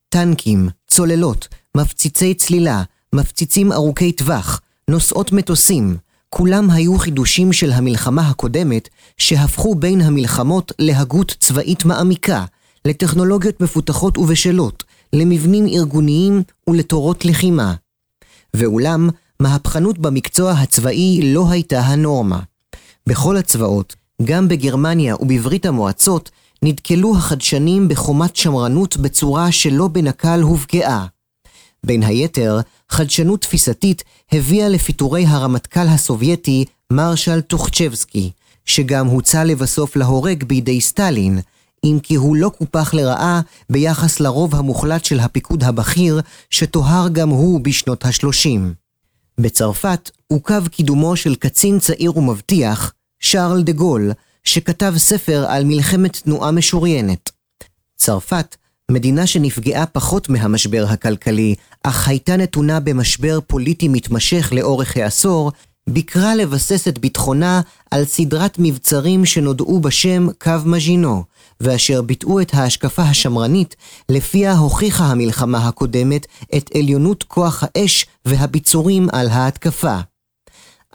טנקים, 0.10 0.70
צוללות, 0.88 1.48
מפציצי 1.78 2.34
צלילה, 2.34 2.84
מפציצים 3.16 3.72
ארוכי 3.72 4.12
טווח, 4.12 4.62
נושאות 4.90 5.32
מטוסים, 5.32 5.98
כולם 6.30 6.72
היו 6.72 6.98
חידושים 6.98 7.54
של 7.54 7.72
המלחמה 7.72 8.30
הקודמת, 8.30 8.90
שהפכו 9.18 9.76
בין 9.76 10.02
המלחמות 10.02 10.72
להגות 10.80 11.36
צבאית 11.40 11.86
מעמיקה, 11.86 12.46
לטכנולוגיות 12.86 13.62
מפותחות 13.62 14.18
ובשלות, 14.18 14.84
למבנים 15.14 15.68
ארגוניים 15.68 16.44
ולתורות 16.70 17.26
לחימה. 17.26 17.74
ואולם, 18.54 19.10
מהפכנות 19.40 19.98
במקצוע 19.98 20.52
הצבאי 20.52 21.34
לא 21.34 21.46
הייתה 21.50 21.80
הנורמה. 21.80 22.40
בכל 23.08 23.38
הצבאות, 23.38 23.96
גם 24.24 24.48
בגרמניה 24.48 25.16
ובברית 25.16 25.66
המועצות, 25.66 26.32
נתקלו 26.64 27.18
החדשנים 27.18 27.88
בחומת 27.88 28.36
שמרנות 28.36 28.98
בצורה 28.98 29.52
שלא 29.52 29.88
בנקל 29.88 30.42
הובקעה. 30.42 31.06
בין 31.86 32.04
היתר, 32.04 32.60
חדשנות 32.90 33.42
תפיסתית 33.42 34.04
הביאה 34.32 34.70
לפיטורי 34.70 35.26
הרמטכ"ל 35.26 35.88
הסובייטי 35.88 36.66
מרשל 36.92 37.42
טוחצ'בסקי, 37.42 38.32
שגם 38.66 39.08
הוצא 39.08 39.44
לבסוף 39.44 39.96
להורג 39.96 40.44
בידי 40.44 40.82
סטלין, 40.82 41.40
אם 41.84 42.00
כי 42.04 42.16
הוא 42.16 42.36
לא 42.36 42.52
קופח 42.58 42.94
לרעה 42.94 43.42
ביחס 43.70 44.20
לרוב 44.20 44.56
המוחלט 44.56 45.06
של 45.06 45.20
הפיקוד 45.20 45.64
הבכיר, 45.64 46.22
שטוהר 46.50 47.10
גם 47.10 47.30
הוא 47.30 47.62
בשנות 47.62 48.06
ה-30. 48.06 48.60
בצרפת 49.40 50.12
עוכב 50.28 50.68
קידומו 50.68 51.16
של 51.16 51.36
קצין 51.36 51.80
צעיר 51.80 52.18
ומבטיח, 52.18 52.94
שרל 53.20 53.64
דה 53.64 53.72
גול, 53.72 54.12
שכתב 54.44 54.94
ספר 54.98 55.46
על 55.50 55.64
מלחמת 55.64 56.18
תנועה 56.18 56.52
משוריינת. 56.52 57.32
צרפת, 57.96 58.56
מדינה 58.92 59.28
שנפגעה 59.28 59.86
פחות 59.86 60.30
מהמשבר 60.30 60.86
הכלכלי, 60.90 61.56
אך 61.84 62.08
הייתה 62.08 62.38
נתונה 62.38 62.80
במשבר 62.80 63.40
פוליטי 63.48 63.88
מתמשך 63.88 64.50
לאורך 64.56 64.98
העשור, 64.98 65.52
ביקרה 65.90 66.36
לבסס 66.36 66.88
את 66.88 67.00
ביטחונה 67.00 67.62
על 67.92 68.06
סדרת 68.06 68.56
מבצרים 68.60 69.26
שנודעו 69.26 69.80
בשם 69.80 70.28
קו 70.40 70.52
מז'ינו, 70.66 71.24
ואשר 71.60 72.02
ביטאו 72.02 72.42
את 72.42 72.54
ההשקפה 72.54 73.04
השמרנית, 73.04 73.76
לפיה 74.10 74.54
הוכיחה 74.54 75.06
המלחמה 75.06 75.68
הקודמת 75.68 76.28
את 76.58 76.70
עליונות 76.76 77.24
כוח 77.24 77.64
האש 77.64 78.06
והביצורים 78.26 79.08
על 79.12 79.30
ההתקפה. 79.30 79.98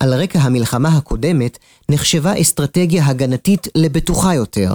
על 0.00 0.14
רקע 0.14 0.38
המלחמה 0.38 0.88
הקודמת 0.88 1.58
נחשבה 1.88 2.40
אסטרטגיה 2.40 3.06
הגנתית 3.06 3.68
לבטוחה 3.74 4.34
יותר. 4.34 4.74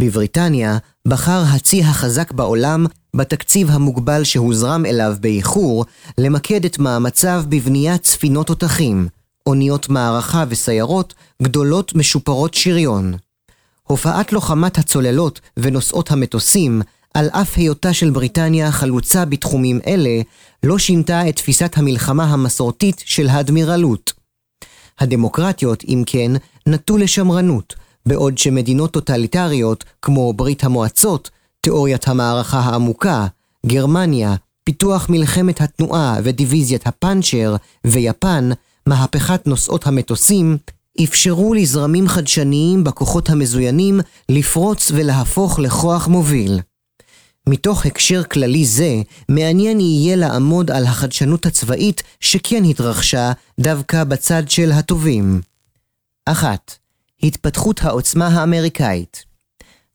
בבריטניה 0.00 0.78
בחר 1.08 1.42
הצי 1.54 1.82
החזק 1.82 2.32
בעולם 2.32 2.86
בתקציב 3.16 3.70
המוגבל 3.70 4.24
שהוזרם 4.24 4.86
אליו 4.86 5.14
באיחור, 5.20 5.84
למקד 6.18 6.64
את 6.64 6.78
מאמציו 6.78 7.44
בבניית 7.48 8.04
ספינות 8.04 8.46
תותחים, 8.46 9.08
אוניות 9.46 9.88
מערכה 9.88 10.44
וסיירות 10.48 11.14
גדולות 11.42 11.94
משופרות 11.94 12.54
שריון. 12.54 13.14
הופעת 13.82 14.32
לוחמת 14.32 14.78
הצוללות 14.78 15.40
ונושאות 15.56 16.10
המטוסים, 16.10 16.82
על 17.14 17.28
אף 17.28 17.56
היותה 17.56 17.92
של 17.92 18.10
בריטניה 18.10 18.72
חלוצה 18.72 19.24
בתחומים 19.24 19.80
אלה, 19.86 20.20
לא 20.62 20.78
שינתה 20.78 21.28
את 21.28 21.36
תפיסת 21.36 21.78
המלחמה 21.78 22.24
המסורתית 22.24 23.02
של 23.04 23.28
האדמירלות. 23.28 24.12
הדמוקרטיות, 24.98 25.84
אם 25.88 26.02
כן, 26.06 26.32
נטו 26.66 26.96
לשמרנות, 26.98 27.74
בעוד 28.06 28.38
שמדינות 28.38 28.92
טוטליטריות, 28.92 29.84
כמו 30.02 30.32
ברית 30.32 30.64
המועצות, 30.64 31.30
תיאוריית 31.60 32.08
המערכה 32.08 32.58
העמוקה, 32.58 33.26
גרמניה, 33.66 34.34
פיתוח 34.64 35.06
מלחמת 35.10 35.60
התנועה 35.60 36.16
ודיוויזיית 36.22 36.86
הפאנצ'ר, 36.86 37.56
ויפן, 37.84 38.50
מהפכת 38.86 39.46
נושאות 39.46 39.86
המטוסים, 39.86 40.56
אפשרו 41.04 41.54
לזרמים 41.54 42.08
חדשניים 42.08 42.84
בכוחות 42.84 43.30
המזוינים 43.30 44.00
לפרוץ 44.28 44.90
ולהפוך 44.94 45.58
לכוח 45.58 46.08
מוביל. 46.08 46.60
מתוך 47.48 47.86
הקשר 47.86 48.22
כללי 48.24 48.66
זה, 48.66 49.02
מעניין 49.28 49.80
יהיה 49.80 50.16
לעמוד 50.16 50.70
על 50.70 50.86
החדשנות 50.86 51.46
הצבאית 51.46 52.02
שכן 52.20 52.64
התרחשה 52.64 53.32
דווקא 53.60 54.04
בצד 54.04 54.42
של 54.48 54.72
הטובים. 54.72 55.40
1. 56.24 56.79
התפתחות 57.22 57.82
העוצמה 57.82 58.26
האמריקאית 58.26 59.30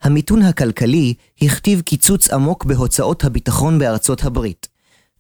המיתון 0.06 0.42
הכלכלי 0.42 1.14
הכתיב 1.42 1.82
קיצוץ 1.82 2.30
עמוק 2.30 2.66
בהוצאות 2.66 3.24
הביטחון 3.24 3.80
בארצות 3.80 4.24
הברית. 4.24 4.68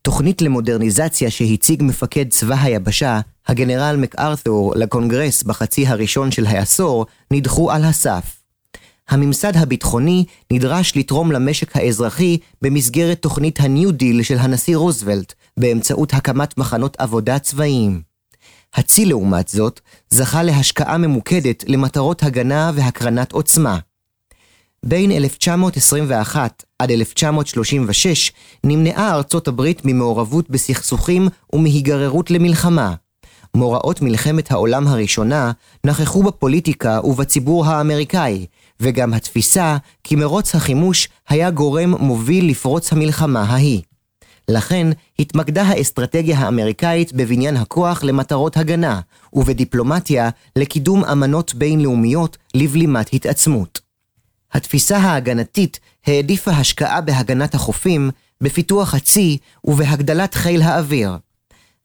תוכנית 0.01 0.41
למודרניזציה 0.41 1.31
שהציג 1.31 1.83
מפקד 1.83 2.29
צבא 2.29 2.55
היבשה, 2.61 3.19
הגנרל 3.47 3.95
מקארת'ור, 3.97 4.73
לקונגרס 4.75 5.43
בחצי 5.43 5.87
הראשון 5.87 6.31
של 6.31 6.45
העשור, 6.45 7.05
נדחו 7.31 7.71
על 7.71 7.83
הסף. 7.83 8.39
הממסד 9.09 9.57
הביטחוני 9.57 10.25
נדרש 10.51 10.97
לתרום 10.97 11.31
למשק 11.31 11.75
האזרחי 11.75 12.37
במסגרת 12.61 13.21
תוכנית 13.21 13.59
הניו 13.59 13.91
דיל 13.91 14.23
של 14.23 14.37
הנשיא 14.37 14.77
רוזוולט, 14.77 15.33
באמצעות 15.59 16.13
הקמת 16.13 16.57
מחנות 16.57 16.95
עבודה 16.99 17.39
צבאיים. 17.39 18.14
הצי 18.75 19.05
לעומת 19.05 19.47
זאת, 19.47 19.79
זכה 20.09 20.43
להשקעה 20.43 20.97
ממוקדת 20.97 21.63
למטרות 21.67 22.23
הגנה 22.23 22.71
והקרנת 22.75 23.31
עוצמה. 23.31 23.77
בין 24.83 25.11
1921 25.11 26.63
עד 26.79 26.91
1936 26.91 28.31
נמנעה 28.63 29.13
ארצות 29.13 29.47
הברית 29.47 29.81
ממעורבות 29.85 30.49
בסכסוכים 30.49 31.27
ומהיגררות 31.53 32.31
למלחמה. 32.31 32.93
מוראות 33.55 34.01
מלחמת 34.01 34.51
העולם 34.51 34.87
הראשונה 34.87 35.51
נכחו 35.85 36.23
בפוליטיקה 36.23 36.99
ובציבור 37.03 37.65
האמריקאי, 37.65 38.45
וגם 38.79 39.13
התפיסה 39.13 39.77
כי 40.03 40.15
מרוץ 40.15 40.55
החימוש 40.55 41.07
היה 41.29 41.51
גורם 41.51 41.91
מוביל 41.99 42.49
לפרוץ 42.49 42.93
המלחמה 42.93 43.41
ההיא. 43.41 43.81
לכן 44.49 44.87
התמקדה 45.19 45.63
האסטרטגיה 45.63 46.39
האמריקאית 46.39 47.13
בבניין 47.13 47.57
הכוח 47.57 48.03
למטרות 48.03 48.57
הגנה, 48.57 48.99
ובדיפלומטיה 49.33 50.29
לקידום 50.55 51.05
אמנות 51.05 51.55
בינלאומיות 51.55 52.37
לבלימת 52.53 53.13
התעצמות. 53.13 53.79
התפיסה 54.53 54.97
ההגנתית 54.97 55.79
העדיפה 56.05 56.51
השקעה 56.51 57.01
בהגנת 57.01 57.55
החופים, 57.55 58.11
בפיתוח 58.41 58.93
הצי 58.93 59.37
ובהגדלת 59.63 60.33
חיל 60.33 60.61
האוויר. 60.61 61.17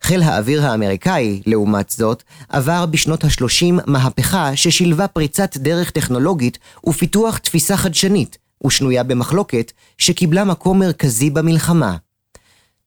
חיל 0.02 0.22
האוויר 0.22 0.66
האמריקאי, 0.66 1.42
לעומת 1.46 1.90
זאת, 1.90 2.22
עבר 2.48 2.86
בשנות 2.86 3.24
ה-30 3.24 3.82
מהפכה 3.86 4.56
ששילבה 4.56 5.08
פריצת 5.08 5.56
דרך 5.56 5.90
טכנולוגית 5.90 6.58
ופיתוח 6.86 7.38
תפיסה 7.38 7.76
חדשנית, 7.76 8.38
ושנויה 8.66 9.02
במחלוקת, 9.02 9.72
שקיבלה 9.98 10.44
מקום 10.44 10.78
מרכזי 10.78 11.30
במלחמה. 11.30 11.96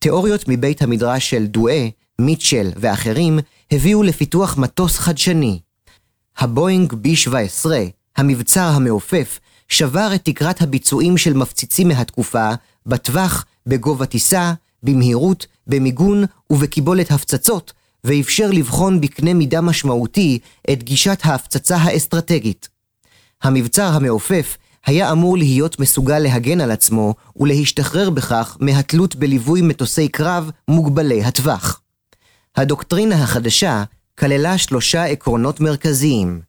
תיאוריות 0.04 0.48
מבית 0.48 0.82
המדרש 0.82 1.30
של 1.30 1.46
דואה, 1.46 1.88
מיטשל 2.20 2.72
ואחרים 2.76 3.40
הביאו 3.72 4.04
לפיתוח 4.04 4.58
מטוס 4.58 4.98
חדשני. 4.98 5.60
הבואינג 6.38 6.94
B-17, 6.94 7.66
המבצר 8.18 8.68
המעופף, 8.68 9.40
שבר 9.68 10.12
את 10.16 10.26
תקרת 10.26 10.62
הביצועים 10.62 11.18
של 11.18 11.34
מפציצים 11.34 11.88
מהתקופה, 11.88 12.50
בטווח, 12.86 13.46
בגובה 13.68 14.06
טיסה, 14.06 14.54
במהירות, 14.84 15.48
במיגון 15.68 16.24
ובקיבולת 16.50 17.12
הפצצות, 17.12 17.74
ואפשר 18.04 18.52
לבחון 18.52 19.02
בקנה 19.02 19.34
מידה 19.34 19.62
משמעותי 19.62 20.40
את 20.72 20.84
גישת 20.84 21.20
ההפצצה 21.24 21.78
האסטרטגית. 21.78 22.70
המבצר 23.44 23.88
המעופף 23.94 24.58
היה 24.86 25.12
אמור 25.12 25.38
להיות 25.38 25.80
מסוגל 25.80 26.20
להגן 26.20 26.62
על 26.62 26.72
עצמו 26.72 27.14
ולהשתחרר 27.38 28.10
בכך 28.10 28.58
מהתלות 28.60 29.16
בליווי 29.16 29.62
מטוסי 29.62 30.08
קרב 30.08 30.52
מוגבלי 30.68 31.24
הטווח. 31.24 31.82
הדוקטרינה 32.56 33.24
החדשה 33.24 33.84
כללה 34.20 34.58
שלושה 34.58 35.06
עקרונות 35.06 35.60
מרכזיים 35.60 36.42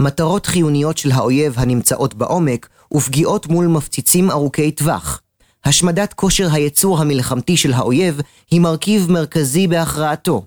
מטרות 0.00 0.46
חיוניות 0.46 0.98
של 0.98 1.12
האויב 1.12 1.54
הנמצאות 1.56 2.14
בעומק 2.14 2.68
ופגיעות 2.94 3.46
מול 3.46 3.66
מפציצים 3.66 4.30
ארוכי 4.30 4.70
טווח. 4.70 5.20
השמדת 5.64 6.12
כושר 6.12 6.48
הייצור 6.52 7.00
המלחמתי 7.00 7.56
של 7.56 7.72
האויב 7.72 8.20
היא 8.50 8.60
מרכיב 8.60 9.10
מרכזי 9.10 9.66
בהכרעתו. 9.66 10.44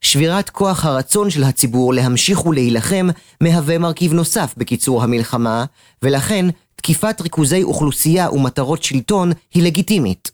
שבירת 0.00 0.50
כוח 0.50 0.84
הרצון 0.84 1.30
של 1.30 1.44
הציבור 1.44 1.94
להמשיך 1.94 2.46
ולהילחם 2.46 3.08
מהווה 3.40 3.78
מרכיב 3.78 4.12
נוסף 4.12 4.54
בקיצור 4.56 5.02
המלחמה, 5.02 5.64
ולכן 6.02 6.46
תקיפת 6.80 7.20
ריכוזי 7.20 7.62
אוכלוסייה 7.62 8.30
ומטרות 8.30 8.82
שלטון 8.82 9.32
היא 9.54 9.62
לגיטימית. 9.62 10.30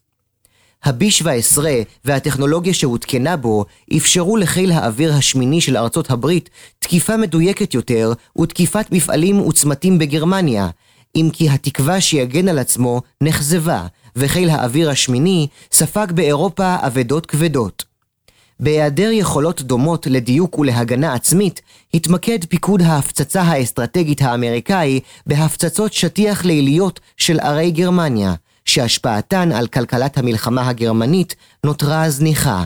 ה-B-17 0.85 1.59
והטכנולוגיה 2.05 2.75
שהותקנה 2.75 3.37
בו 3.37 3.65
אפשרו 3.97 4.37
לחיל 4.37 4.73
האוויר 4.73 5.15
השמיני 5.15 5.61
של 5.61 5.77
ארצות 5.77 6.11
הברית 6.11 6.51
תקיפה 6.79 7.17
מדויקת 7.17 7.75
יותר 7.75 8.13
ותקיפת 8.39 8.87
מפעלים 8.93 9.41
וצמתים 9.41 9.99
בגרמניה, 9.99 10.69
אם 11.17 11.29
כי 11.33 11.51
התקווה 11.51 12.01
שיגן 12.01 12.49
על 12.49 12.59
עצמו 12.59 13.03
נחזבה, 13.21 13.87
וחיל 14.17 14.51
האוויר 14.51 14.91
השמיני 14.91 15.47
ספג 15.73 16.07
באירופה 16.13 16.77
אבדות 16.81 17.27
כבדות. 17.27 17.96
בהיעדר 18.61 19.11
יכולות 19.13 19.63
דומות 19.63 20.07
לדיוק 20.07 20.59
ולהגנה 20.59 21.15
עצמית, 21.15 21.61
התמקד 21.95 22.45
פיקוד 22.45 22.83
ההפצצה 22.83 23.43
האסטרטגית 23.43 24.23
האמריקאי 24.23 25.01
בהפצצות 25.27 25.93
שטיח 25.93 26.45
ליליות 26.45 27.01
של 27.17 27.41
ערי 27.41 27.71
גרמניה, 27.71 28.35
שהשפעתן 28.65 29.53
על 29.53 29.67
כלכלת 29.67 30.19
המלחמה 30.19 30.69
הגרמנית 30.69 31.35
נותרה 31.65 32.11
זניחה. 32.11 32.65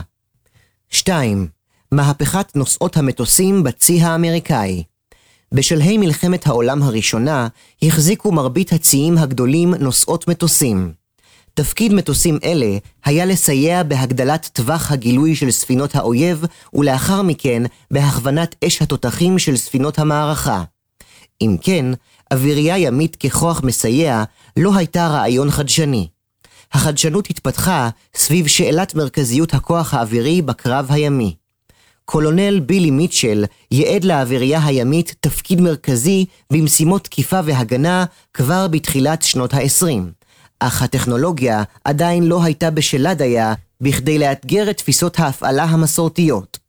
2. 0.89 1.47
מהפכת 1.91 2.55
נושאות 2.55 2.97
המטוסים 2.97 3.63
בצי 3.63 4.01
האמריקאי 4.01 4.83
בשלהי 5.51 5.97
מלחמת 5.97 6.47
העולם 6.47 6.83
הראשונה 6.83 7.47
החזיקו 7.81 8.31
מרבית 8.31 8.73
הציים 8.73 9.17
הגדולים 9.17 9.73
נושאות 9.73 10.27
מטוסים. 10.27 11.00
תפקיד 11.53 11.93
מטוסים 11.93 12.37
אלה 12.43 12.77
היה 13.05 13.25
לסייע 13.25 13.83
בהגדלת 13.83 14.49
טווח 14.53 14.91
הגילוי 14.91 15.35
של 15.35 15.51
ספינות 15.51 15.95
האויב, 15.95 16.45
ולאחר 16.73 17.21
מכן 17.21 17.63
בהכוונת 17.91 18.55
אש 18.65 18.81
התותחים 18.81 19.39
של 19.39 19.57
ספינות 19.57 19.99
המערכה. 19.99 20.63
אם 21.41 21.57
כן, 21.61 21.85
אווירייה 22.33 22.77
ימית 22.77 23.15
ככוח 23.15 23.63
מסייע 23.63 24.23
לא 24.57 24.75
הייתה 24.75 25.07
רעיון 25.07 25.51
חדשני. 25.51 26.07
החדשנות 26.73 27.29
התפתחה 27.29 27.89
סביב 28.15 28.47
שאלת 28.47 28.95
מרכזיות 28.95 29.53
הכוח 29.53 29.93
האווירי 29.93 30.41
בקרב 30.41 30.85
הימי. 30.89 31.35
קולונל 32.05 32.59
בילי 32.59 32.91
מיטשל 32.91 33.45
ייעד 33.71 34.03
לאווירייה 34.03 34.65
הימית 34.65 35.15
תפקיד 35.19 35.61
מרכזי 35.61 36.25
במשימות 36.53 37.03
תקיפה 37.03 37.39
והגנה 37.45 38.05
כבר 38.33 38.67
בתחילת 38.67 39.21
שנות 39.21 39.53
ה-20. 39.53 40.20
אך 40.61 40.81
הטכנולוגיה 40.81 41.63
עדיין 41.83 42.23
לא 42.23 42.43
הייתה 42.43 42.71
בשלה 42.71 43.13
דייה 43.13 43.53
בכדי 43.81 44.19
לאתגר 44.19 44.69
את 44.69 44.77
תפיסות 44.77 45.19
ההפעלה 45.19 45.63
המסורתיות. 45.63 46.59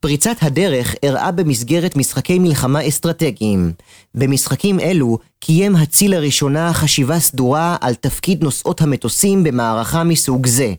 פריצת 0.00 0.36
הדרך 0.42 0.94
אירעה 1.02 1.30
במסגרת 1.30 1.96
משחקי 1.96 2.38
מלחמה 2.38 2.88
אסטרטגיים. 2.88 3.72
במשחקים 4.14 4.80
אלו 4.80 5.18
קיים 5.40 5.76
הצי 5.76 6.08
לראשונה 6.08 6.72
חשיבה 6.72 7.20
סדורה 7.20 7.76
על 7.80 7.94
תפקיד 7.94 8.42
נושאות 8.42 8.80
המטוסים 8.80 9.44
במערכה 9.44 10.04
מסוג 10.04 10.46
זה. 10.46 10.74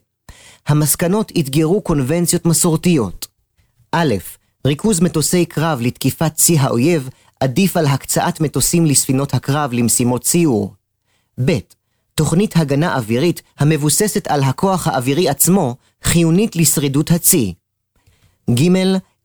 המסקנות 0.68 1.32
אתגרו 1.40 1.82
קונבנציות 1.82 2.46
מסורתיות. 2.46 3.28
א', 3.92 4.16
ריכוז 4.68 5.00
מטוסי 5.00 5.46
קרב 5.46 5.80
לתקיפת 5.82 6.34
צי 6.36 6.58
האויב 6.60 7.10
עדיף 7.40 7.78
על 7.78 7.86
הקצאת 7.86 8.42
מטוסים 8.42 8.86
לספינות 8.86 9.34
הקרב 9.34 9.74
למשימות 9.74 10.24
ציור. 10.24 10.74
ב. 11.46 11.52
תוכנית 12.22 12.58
הגנה 12.58 12.96
אווירית 12.96 13.42
המבוססת 13.60 14.28
על 14.28 14.44
הכוח 14.44 14.88
האווירי 14.88 15.30
עצמו 15.30 15.76
חיונית 16.04 16.56
לשרידות 16.56 17.12
הצי. 17.12 17.54
ג. 18.50 18.62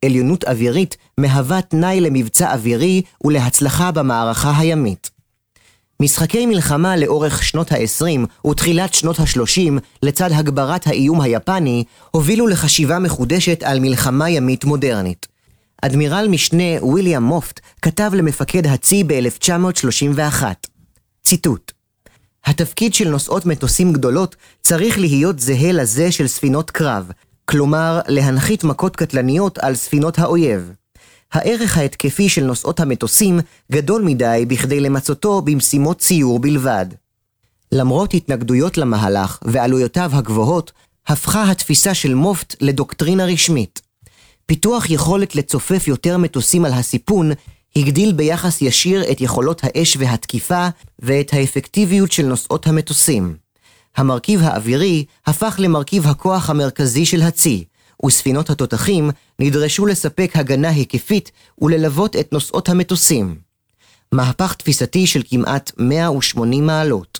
עליונות 0.05 0.43
אווירית 0.43 0.97
מהווה 1.17 1.61
תנאי 1.61 2.01
למבצע 2.01 2.53
אווירי 2.53 3.01
ולהצלחה 3.23 3.91
במערכה 3.91 4.57
הימית. 4.57 5.11
משחקי 6.01 6.45
מלחמה 6.45 6.97
לאורך 6.97 7.43
שנות 7.43 7.71
ה-20 7.71 8.47
ותחילת 8.47 8.93
שנות 8.93 9.19
ה-30 9.19 9.71
לצד 10.03 10.29
הגברת 10.31 10.87
האיום 10.87 11.21
היפני 11.21 11.83
הובילו 12.11 12.47
לחשיבה 12.47 12.99
מחודשת 12.99 13.63
על 13.63 13.79
מלחמה 13.79 14.29
ימית 14.29 14.65
מודרנית. 14.65 15.27
אדמירל 15.81 16.27
משנה 16.27 16.85
ויליאם 16.85 17.23
מופט 17.23 17.59
כתב 17.81 18.11
למפקד 18.13 18.67
הצי 18.67 19.03
ב-1931, 19.03 20.43
ציטוט: 21.23 21.76
התפקיד 22.47 22.93
של 22.93 23.09
נושאות 23.09 23.45
מטוסים 23.45 23.93
גדולות 23.93 24.35
צריך 24.61 24.99
להיות 24.99 25.39
זהה 25.39 25.71
לזה 25.71 26.11
של 26.11 26.27
ספינות 26.27 26.71
קרב, 26.71 27.11
כלומר 27.45 27.99
להנחית 28.07 28.63
מכות 28.63 28.95
קטלניות 28.95 29.57
על 29.57 29.75
ספינות 29.75 30.19
האויב. 30.19 30.71
הערך 31.31 31.77
ההתקפי 31.77 32.29
של 32.29 32.43
נושאות 32.43 32.79
המטוסים 32.79 33.39
גדול 33.71 34.01
מדי 34.01 34.45
בכדי 34.47 34.79
למצותו 34.79 35.41
במשימות 35.41 35.99
ציור 35.99 36.39
בלבד. 36.39 36.85
למרות 37.71 38.13
התנגדויות 38.13 38.77
למהלך 38.77 39.39
ועלויותיו 39.41 40.11
הגבוהות, 40.13 40.71
הפכה 41.07 41.51
התפיסה 41.51 41.93
של 41.93 42.13
מופט 42.13 42.55
לדוקטרינה 42.61 43.25
רשמית. 43.25 43.81
פיתוח 44.45 44.89
יכולת 44.89 45.35
לצופף 45.35 45.87
יותר 45.87 46.17
מטוסים 46.17 46.65
על 46.65 46.73
הסיפון 46.73 47.31
הגדיל 47.75 48.11
ביחס 48.13 48.61
ישיר 48.61 49.11
את 49.11 49.21
יכולות 49.21 49.61
האש 49.63 49.97
והתקיפה 49.99 50.67
ואת 50.99 51.33
האפקטיביות 51.33 52.11
של 52.11 52.25
נושאות 52.25 52.67
המטוסים. 52.67 53.35
המרכיב 53.97 54.41
האווירי 54.43 55.05
הפך 55.25 55.55
למרכיב 55.59 56.07
הכוח 56.07 56.49
המרכזי 56.49 57.05
של 57.05 57.21
הצי, 57.21 57.63
וספינות 58.05 58.49
התותחים 58.49 59.09
נדרשו 59.39 59.85
לספק 59.85 60.31
הגנה 60.35 60.69
היקפית 60.69 61.31
וללוות 61.61 62.15
את 62.15 62.33
נושאות 62.33 62.69
המטוסים. 62.69 63.35
מהפך 64.11 64.53
תפיסתי 64.53 65.07
של 65.07 65.21
כמעט 65.29 65.71
180 65.77 66.65
מעלות. 66.65 67.19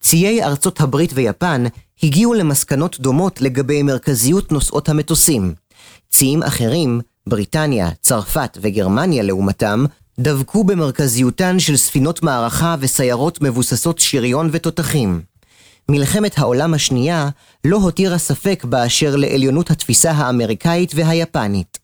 ציי 0.00 0.44
ארצות 0.44 0.80
הברית 0.80 1.10
ויפן 1.14 1.64
הגיעו 2.02 2.34
למסקנות 2.34 3.00
דומות 3.00 3.40
לגבי 3.40 3.82
מרכזיות 3.82 4.52
נושאות 4.52 4.88
המטוסים. 4.88 5.54
ציים 6.10 6.42
אחרים, 6.42 7.00
בריטניה, 7.28 7.90
צרפת 8.00 8.58
וגרמניה 8.60 9.22
לעומתם, 9.22 9.84
דבקו 10.18 10.64
במרכזיותן 10.64 11.58
של 11.58 11.76
ספינות 11.76 12.22
מערכה 12.22 12.76
וסיירות 12.80 13.42
מבוססות 13.42 13.98
שריון 13.98 14.48
ותותחים. 14.52 15.20
מלחמת 15.88 16.38
העולם 16.38 16.74
השנייה 16.74 17.28
לא 17.64 17.76
הותירה 17.76 18.18
ספק 18.18 18.64
באשר 18.68 19.16
לעליונות 19.16 19.70
התפיסה 19.70 20.10
האמריקאית 20.10 20.92
והיפנית. 20.94 21.78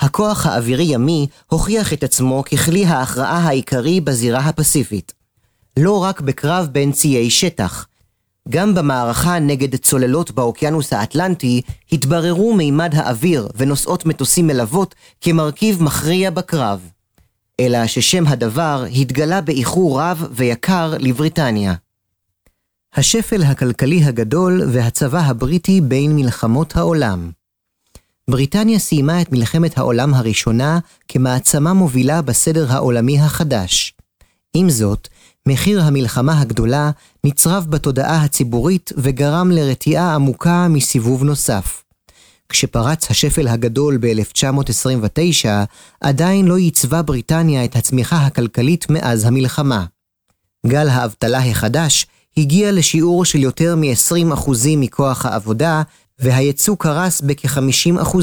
הכוח 0.00 0.46
האווירי-ימי 0.46 1.26
הוכיח 1.46 1.92
את 1.92 2.02
עצמו 2.02 2.44
ככלי 2.44 2.86
ההכרעה 2.86 3.38
העיקרי 3.38 4.00
בזירה 4.00 4.40
הפסיפית. 4.40 5.12
לא 5.78 6.02
רק 6.02 6.20
בקרב 6.20 6.68
בין 6.72 6.92
ציי 6.92 7.30
שטח, 7.30 7.86
גם 8.48 8.74
במערכה 8.74 9.38
נגד 9.38 9.76
צוללות 9.76 10.30
באוקיינוס 10.30 10.92
האטלנטי 10.92 11.62
התבררו 11.92 12.54
מימד 12.54 12.94
האוויר 12.94 13.48
ונושאות 13.56 14.06
מטוסים 14.06 14.46
מלוות 14.46 14.94
כמרכיב 15.20 15.82
מכריע 15.82 16.30
בקרב. 16.30 16.88
אלא 17.60 17.86
ששם 17.86 18.26
הדבר 18.26 18.84
התגלה 18.94 19.40
באיחור 19.40 20.00
רב 20.00 20.26
ויקר 20.30 20.94
לבריטניה. 20.98 21.74
השפל 22.94 23.42
הכלכלי 23.42 24.04
הגדול 24.04 24.62
והצבא 24.72 25.20
הבריטי 25.20 25.80
בין 25.80 26.16
מלחמות 26.16 26.76
העולם. 26.76 27.30
בריטניה 28.30 28.78
סיימה 28.78 29.22
את 29.22 29.32
מלחמת 29.32 29.78
העולם 29.78 30.14
הראשונה 30.14 30.78
כמעצמה 31.08 31.72
מובילה 31.72 32.22
בסדר 32.22 32.72
העולמי 32.72 33.20
החדש. 33.20 33.94
עם 34.54 34.70
זאת, 34.70 35.08
מחיר 35.48 35.82
המלחמה 35.82 36.40
הגדולה 36.40 36.90
נצרב 37.24 37.66
בתודעה 37.68 38.24
הציבורית 38.24 38.92
וגרם 38.96 39.50
לרתיעה 39.50 40.14
עמוקה 40.14 40.68
מסיבוב 40.68 41.24
נוסף. 41.24 41.82
כשפרץ 42.48 43.10
השפל 43.10 43.48
הגדול 43.48 43.98
ב-1929, 44.00 45.46
עדיין 46.00 46.46
לא 46.46 46.58
ייצבה 46.58 47.02
בריטניה 47.02 47.64
את 47.64 47.76
הצמיחה 47.76 48.16
הכלכלית 48.16 48.86
מאז 48.90 49.24
המלחמה. 49.24 49.84
גל 50.66 50.88
האבטלה 50.88 51.38
החדש 51.50 52.06
הגיע 52.36 52.72
לשיעור 52.72 53.24
של 53.24 53.38
יותר 53.38 53.76
מ-20% 53.76 54.50
מכוח 54.76 55.26
העבודה, 55.26 55.82
והייצוא 56.18 56.76
קרס 56.78 57.20
בכ-50%. 57.20 58.18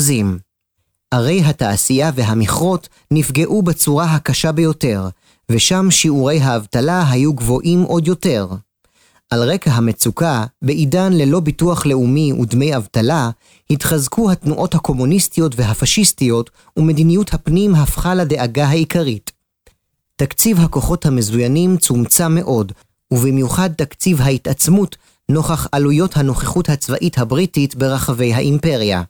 ערי 1.11 1.41
התעשייה 1.41 2.11
והמכרות 2.15 2.89
נפגעו 3.11 3.61
בצורה 3.61 4.05
הקשה 4.05 4.51
ביותר, 4.51 5.09
ושם 5.51 5.91
שיעורי 5.91 6.39
האבטלה 6.39 7.09
היו 7.09 7.33
גבוהים 7.33 7.81
עוד 7.81 8.07
יותר. 8.07 8.47
על 9.29 9.43
רקע 9.43 9.71
המצוקה, 9.71 10.45
בעידן 10.61 11.13
ללא 11.13 11.39
ביטוח 11.39 11.85
לאומי 11.85 12.33
ודמי 12.33 12.75
אבטלה, 12.75 13.29
התחזקו 13.69 14.31
התנועות 14.31 14.75
הקומוניסטיות 14.75 15.53
והפשיסטיות, 15.55 16.49
ומדיניות 16.77 17.33
הפנים 17.33 17.75
הפכה 17.75 18.15
לדאגה 18.15 18.67
העיקרית. 18.67 19.31
תקציב 20.15 20.59
הכוחות 20.59 21.05
המזוינים 21.05 21.77
צומצם 21.77 22.35
מאוד, 22.35 22.71
ובמיוחד 23.11 23.69
תקציב 23.73 24.21
ההתעצמות 24.21 24.97
נוכח 25.29 25.67
עלויות 25.71 26.17
הנוכחות 26.17 26.69
הצבאית 26.69 27.17
הבריטית 27.17 27.75
ברחבי 27.75 28.33
האימפריה. 28.33 29.03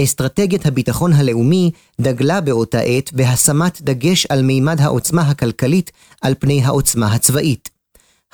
אסטרטגיית 0.00 0.66
הביטחון 0.66 1.12
הלאומי 1.12 1.70
דגלה 2.00 2.40
באותה 2.40 2.80
עת 2.80 3.12
בהשמת 3.12 3.82
דגש 3.82 4.26
על 4.26 4.42
מימד 4.42 4.80
העוצמה 4.80 5.22
הכלכלית 5.22 5.92
על 6.22 6.34
פני 6.38 6.62
העוצמה 6.62 7.14
הצבאית. 7.14 7.68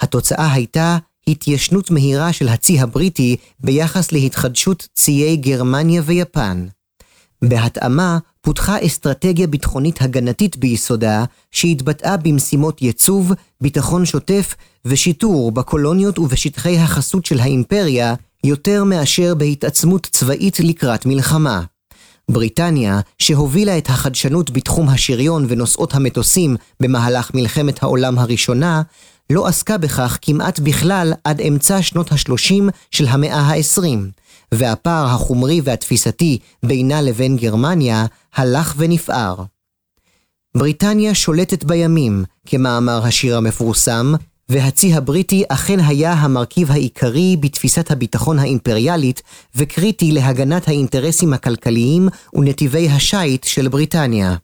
התוצאה 0.01 0.53
הייתה 0.53 0.99
התיישנות 1.29 1.91
מהירה 1.91 2.33
של 2.33 2.49
הצי 2.49 2.81
הבריטי 2.81 3.37
ביחס 3.61 4.13
להתחדשות 4.13 4.89
ציי 4.95 5.37
גרמניה 5.37 6.03
ויפן. 6.05 6.67
בהתאמה, 7.43 8.19
פותחה 8.41 8.77
אסטרטגיה 8.87 9.47
ביטחונית 9.47 10.03
הגנתית 10.03 10.57
ביסודה, 10.57 11.25
שהתבטאה 11.51 12.17
במשימות 12.17 12.83
ייצוב, 12.83 13.33
ביטחון 13.61 14.05
שוטף 14.07 14.55
ושיטור 14.85 15.53
בקולוניות 15.53 16.19
ובשטחי 16.19 16.79
החסות 16.79 17.27
של 17.27 17.41
האימפריה, 17.41 18.15
יותר 18.45 18.85
מאשר 18.85 19.35
בהתעצמות 19.35 20.07
צבאית 20.13 20.61
לקראת 20.61 21.07
מלחמה. 21.07 21.63
בריטניה, 22.31 23.01
שהובילה 23.19 23.79
את 23.79 23.89
החדשנות 23.89 24.51
בתחום 24.51 24.89
השריון 24.89 25.47
ונושאות 25.49 25.95
המטוסים 25.95 26.57
במהלך 26.81 27.31
מלחמת 27.35 27.83
העולם 27.83 28.19
הראשונה, 28.19 28.83
לא 29.31 29.47
עסקה 29.47 29.79
בכך 29.79 30.19
כמעט 30.23 30.61
בכלל 30.61 31.13
עד 31.25 31.41
אמצע 31.41 31.83
שנות 31.83 32.13
ה-30 32.13 32.63
של 32.91 33.07
המאה 33.07 33.41
ה-20, 33.41 33.83
והפער 34.53 35.07
החומרי 35.07 35.61
והתפיסתי 35.65 36.39
בינה 36.63 37.03
לבין 37.03 37.37
גרמניה 37.37 38.07
הלך 38.35 38.75
ונפער. 38.77 39.43
בריטניה 40.57 41.15
שולטת 41.15 41.65
בימים, 41.65 42.25
כמאמר 42.47 43.05
השיר 43.05 43.37
המפורסם, 43.37 44.15
והצי 44.49 44.95
הבריטי 44.95 45.45
אכן 45.49 45.81
היה 45.81 46.13
המרכיב 46.13 46.71
העיקרי 46.71 47.37
בתפיסת 47.41 47.91
הביטחון 47.91 48.39
האימפריאלית 48.39 49.23
וקריטי 49.57 50.13
להגנת 50.13 50.69
האינטרסים 50.69 51.33
הכלכליים 51.33 52.09
ונתיבי 52.35 52.89
השיט 52.89 53.45
של 53.45 53.69
בריטניה. 53.69 54.37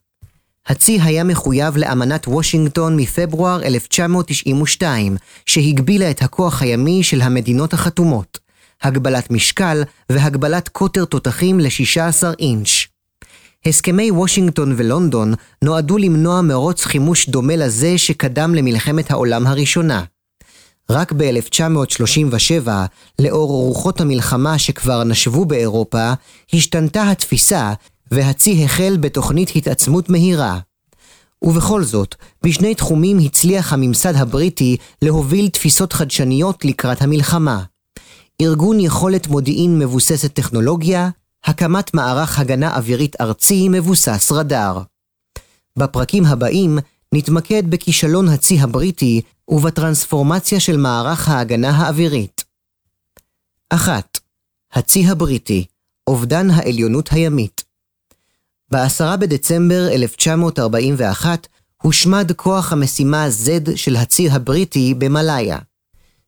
הצי 0.67 0.99
היה 1.03 1.25
מחויב 1.25 1.77
לאמנת 1.77 2.29
וושינגטון 2.29 2.97
מפברואר 2.97 3.65
1992, 3.65 5.17
שהגבילה 5.47 6.11
את 6.11 6.23
הכוח 6.23 6.63
הימי 6.63 7.03
של 7.03 7.23
המדינות 7.23 7.73
החתומות, 7.73 8.39
הגבלת 8.83 9.31
משקל 9.31 9.83
והגבלת 10.11 10.69
קוטר 10.69 11.05
תותחים 11.05 11.61
ל-16 11.61 12.25
אינץ'. 12.39 12.84
הסכמי 13.67 14.11
וושינגטון 14.11 14.75
ולונדון 14.77 15.35
נועדו 15.63 15.99
למנוע 15.99 16.41
מרוץ 16.41 16.85
חימוש 16.85 17.29
דומה 17.29 17.57
לזה 17.57 17.99
שקדם 17.99 18.55
למלחמת 18.55 19.11
העולם 19.11 19.47
הראשונה. 19.47 20.05
רק 20.91 21.13
ב-1937, 21.13 22.69
לאור 23.19 23.51
רוחות 23.51 24.01
המלחמה 24.01 24.59
שכבר 24.59 25.05
נשבו 25.05 25.45
באירופה, 25.45 26.13
השתנתה 26.53 27.11
התפיסה 27.11 27.73
והצי 28.11 28.65
החל 28.65 28.97
בתוכנית 29.01 29.51
התעצמות 29.57 30.11
מהירה. 30.11 30.59
ובכל 31.43 31.85
זאת, 31.85 32.15
בשני 32.43 32.75
תחומים 32.75 33.19
הצליח 33.19 33.73
הממסד 33.73 34.17
הבריטי 34.17 34.77
להוביל 35.03 35.49
תפיסות 35.49 35.93
חדשניות 35.93 36.65
לקראת 36.65 37.03
המלחמה. 37.03 37.63
ארגון 38.41 38.81
יכולת 38.81 39.27
מודיעין 39.27 39.79
מבוססת 39.79 40.33
טכנולוגיה, 40.33 41.11
הקמת 41.45 41.95
מערך 41.95 42.39
הגנה 42.39 42.77
אווירית 42.77 43.21
ארצי 43.21 43.69
מבוסס 43.69 44.33
רדאר. 44.33 44.83
בפרקים 45.79 46.25
הבאים 46.25 46.79
נתמקד 47.15 47.71
בכישלון 47.71 48.29
הצי 48.29 48.61
הבריטי 48.61 49.23
ובטרנספורמציה 49.49 50.61
של 50.61 50.77
מערך 50.77 51.29
ההגנה 51.29 51.71
האווירית. 51.71 52.45
1. 53.71 54.19
הצי 54.73 55.07
הבריטי, 55.07 55.65
אובדן 56.07 56.51
העליונות 56.51 57.09
הימית. 57.13 57.65
ב-10 58.71 59.17
בדצמבר 59.17 59.89
1941 59.93 61.47
הושמד 61.83 62.33
כוח 62.37 62.73
המשימה 62.73 63.27
Z 63.29 63.77
של 63.77 63.97
הצי 63.97 64.31
הבריטי 64.31 64.95
במלאיה. 64.95 65.59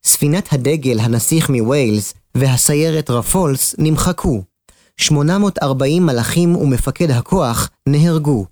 ספינת 0.04 0.52
הדגל 0.52 1.00
הנסיך 1.00 1.50
מווילס 1.50 2.14
והסיירת 2.34 3.10
רפולס 3.10 3.74
נמחקו. 3.78 4.55
840 4.96 6.06
מלאכים 6.06 6.56
ומפקד 6.56 7.10
הכוח 7.10 7.70
נהרגו. 7.88 8.46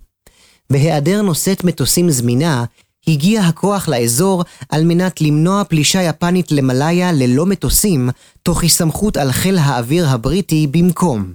בהיעדר 0.71 1.23
נושאת 1.23 1.65
מטוסים 1.65 2.11
זמינה, 2.11 2.65
הגיע 3.09 3.43
הכוח 3.43 3.89
לאזור 3.89 4.45
על 4.69 4.85
מנת 4.85 5.21
למנוע 5.21 5.65
פלישה 5.65 6.03
יפנית 6.03 6.53
למלאיה 6.53 7.13
ללא 7.13 7.47
מטוסים, 7.47 8.11
תוך 8.43 8.65
הסתמכות 8.65 9.17
על 9.17 9.33
חיל 9.33 9.59
האוויר 9.59 10.09
הבריטי 10.09 10.67
במקום. 10.67 11.35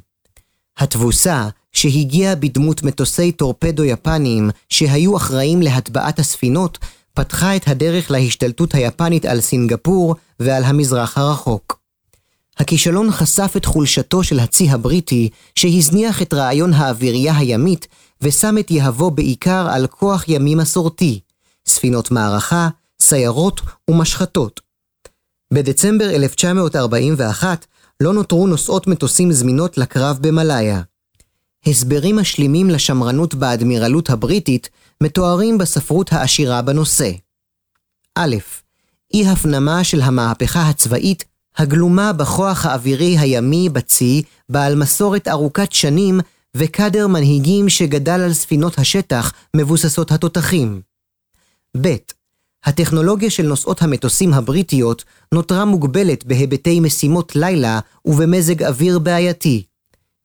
התבוסה, 0.78 1.50
שהגיעה 1.72 2.36
בדמות 2.36 2.84
מטוסי 2.84 3.32
טורפדו 3.32 3.84
יפניים 3.84 4.50
שהיו 4.70 5.18
אחראים 5.18 5.62
להטבעת 5.62 6.20
הספינות, 6.20 6.78
פתחה 7.14 7.56
את 7.56 7.68
הדרך 7.68 8.12
להשתלטות 8.12 8.76
היפנית 8.76 9.26
על 9.26 9.42
סינגפור 9.42 10.16
ועל 10.40 10.64
המזרח 10.64 11.18
הרחוק. 11.18 11.79
הכישלון 12.60 13.12
חשף 13.12 13.54
את 13.58 13.66
חולשתו 13.66 14.24
של 14.24 14.40
הצי 14.40 14.70
הבריטי, 14.70 15.30
שהזניח 15.56 16.22
את 16.22 16.34
רעיון 16.34 16.74
האווירייה 16.74 17.38
הימית 17.38 17.88
ושם 18.22 18.56
את 18.60 18.72
יהבו 18.72 19.12
בעיקר 19.12 19.68
על 19.72 19.88
כוח 19.88 20.24
ימי 20.28 20.56
מסורתי, 20.56 21.20
ספינות 21.68 22.12
מערכה, 22.12 22.70
סיירות 23.00 23.62
ומשחטות. 23.90 24.62
בדצמבר 25.54 26.10
1941 26.10 27.66
לא 28.00 28.14
נותרו 28.14 28.48
נוסעות 28.48 28.88
מטוסים 28.88 29.32
זמינות 29.32 29.78
לקרב 29.78 30.18
במלאיה. 30.22 30.82
הסברים 31.68 32.16
משלימים 32.16 32.70
לשמרנות 32.70 33.36
באדמירלות 33.36 34.10
הבריטית 34.10 34.70
מתוארים 35.04 35.58
בספרות 35.58 36.14
העשירה 36.14 36.62
בנושא. 36.62 37.12
א. 38.16 38.36
אי 39.14 39.28
הפנמה 39.28 39.84
של 39.84 40.02
המהפכה 40.02 40.70
הצבאית 40.70 41.24
הגלומה 41.60 42.14
בכוח 42.14 42.66
האווירי 42.66 43.18
הימי 43.18 43.70
בצי, 43.70 44.24
בעל 44.50 44.76
מסורת 44.76 45.28
ארוכת 45.28 45.72
שנים 45.72 46.20
וקאדר 46.58 47.08
מנהיגים 47.08 47.70
שגדל 47.70 48.20
על 48.22 48.34
ספינות 48.34 48.80
השטח 48.80 49.34
מבוססות 49.56 50.12
התותחים. 50.12 50.82
ב. 51.82 51.96
הטכנולוגיה 52.66 53.30
של 53.30 53.44
נושאות 53.48 53.82
המטוסים 53.82 54.34
הבריטיות 54.34 55.04
נותרה 55.34 55.66
מוגבלת 55.66 56.26
בהיבטי 56.26 56.80
משימות 56.80 57.36
לילה 57.36 57.80
ובמזג 58.06 58.64
אוויר 58.64 59.00
בעייתי. 59.00 59.64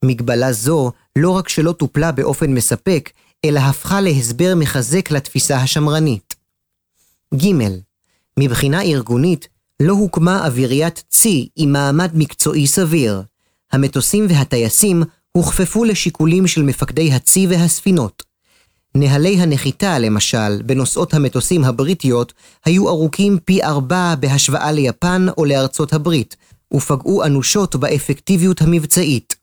מגבלה 0.04 0.52
זו 0.52 0.92
לא 1.16 1.30
רק 1.30 1.48
שלא 1.48 1.72
טופלה 1.72 2.12
באופן 2.12 2.54
מספק, 2.54 3.10
אלא 3.44 3.60
הפכה 3.60 4.00
להסבר 4.00 4.54
מחזק 4.56 5.10
לתפיסה 5.10 5.56
השמרנית. 5.56 6.34
ג. 7.34 7.46
מבחינה 8.38 8.82
ארגונית, 8.82 9.48
לא 9.82 9.92
הוקמה 9.92 10.46
אוויריית 10.46 11.04
צי 11.08 11.48
עם 11.56 11.72
מעמד 11.72 12.10
מקצועי 12.14 12.66
סביר. 12.66 13.22
המטוסים 13.72 14.26
והטייסים 14.28 15.02
הוכפפו 15.32 15.84
לשיקולים 15.84 16.46
של 16.46 16.62
מפקדי 16.62 17.12
הצי 17.12 17.46
והספינות. 17.46 18.22
נהלי 18.94 19.36
הנחיתה, 19.36 19.98
למשל, 19.98 20.62
בנושאות 20.62 21.14
המטוסים 21.14 21.64
הבריטיות, 21.64 22.32
היו 22.64 22.88
ארוכים 22.88 23.38
פי 23.44 23.62
ארבע 23.62 24.14
בהשוואה 24.14 24.72
ליפן 24.72 25.26
או 25.38 25.44
לארצות 25.44 25.92
הברית, 25.92 26.36
ופגעו 26.74 27.24
אנושות 27.24 27.76
באפקטיביות 27.76 28.62
המבצעית. 28.62 29.36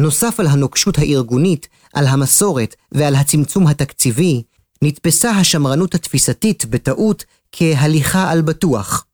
נוסף 0.00 0.40
על 0.40 0.46
הנוקשות 0.46 0.98
הארגונית, 0.98 1.68
על 1.94 2.06
המסורת 2.06 2.76
ועל 2.92 3.14
הצמצום 3.14 3.66
התקציבי, 3.66 4.42
נתפסה 4.82 5.30
השמרנות 5.30 5.94
התפיסתית 5.94 6.66
בטעות 6.66 7.24
כהליכה 7.52 8.30
על 8.30 8.42
בטוח. 8.42 9.06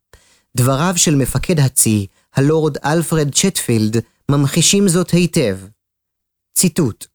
דבריו 0.57 0.93
של 0.95 1.15
מפקד 1.15 1.59
הצי, 1.59 2.07
הלורד 2.35 2.77
אלפרד 2.77 3.35
צ'טפילד, 3.35 3.97
ממחישים 4.31 4.87
זאת 4.87 5.11
היטב. 5.11 5.57
ציטוט 6.57 7.05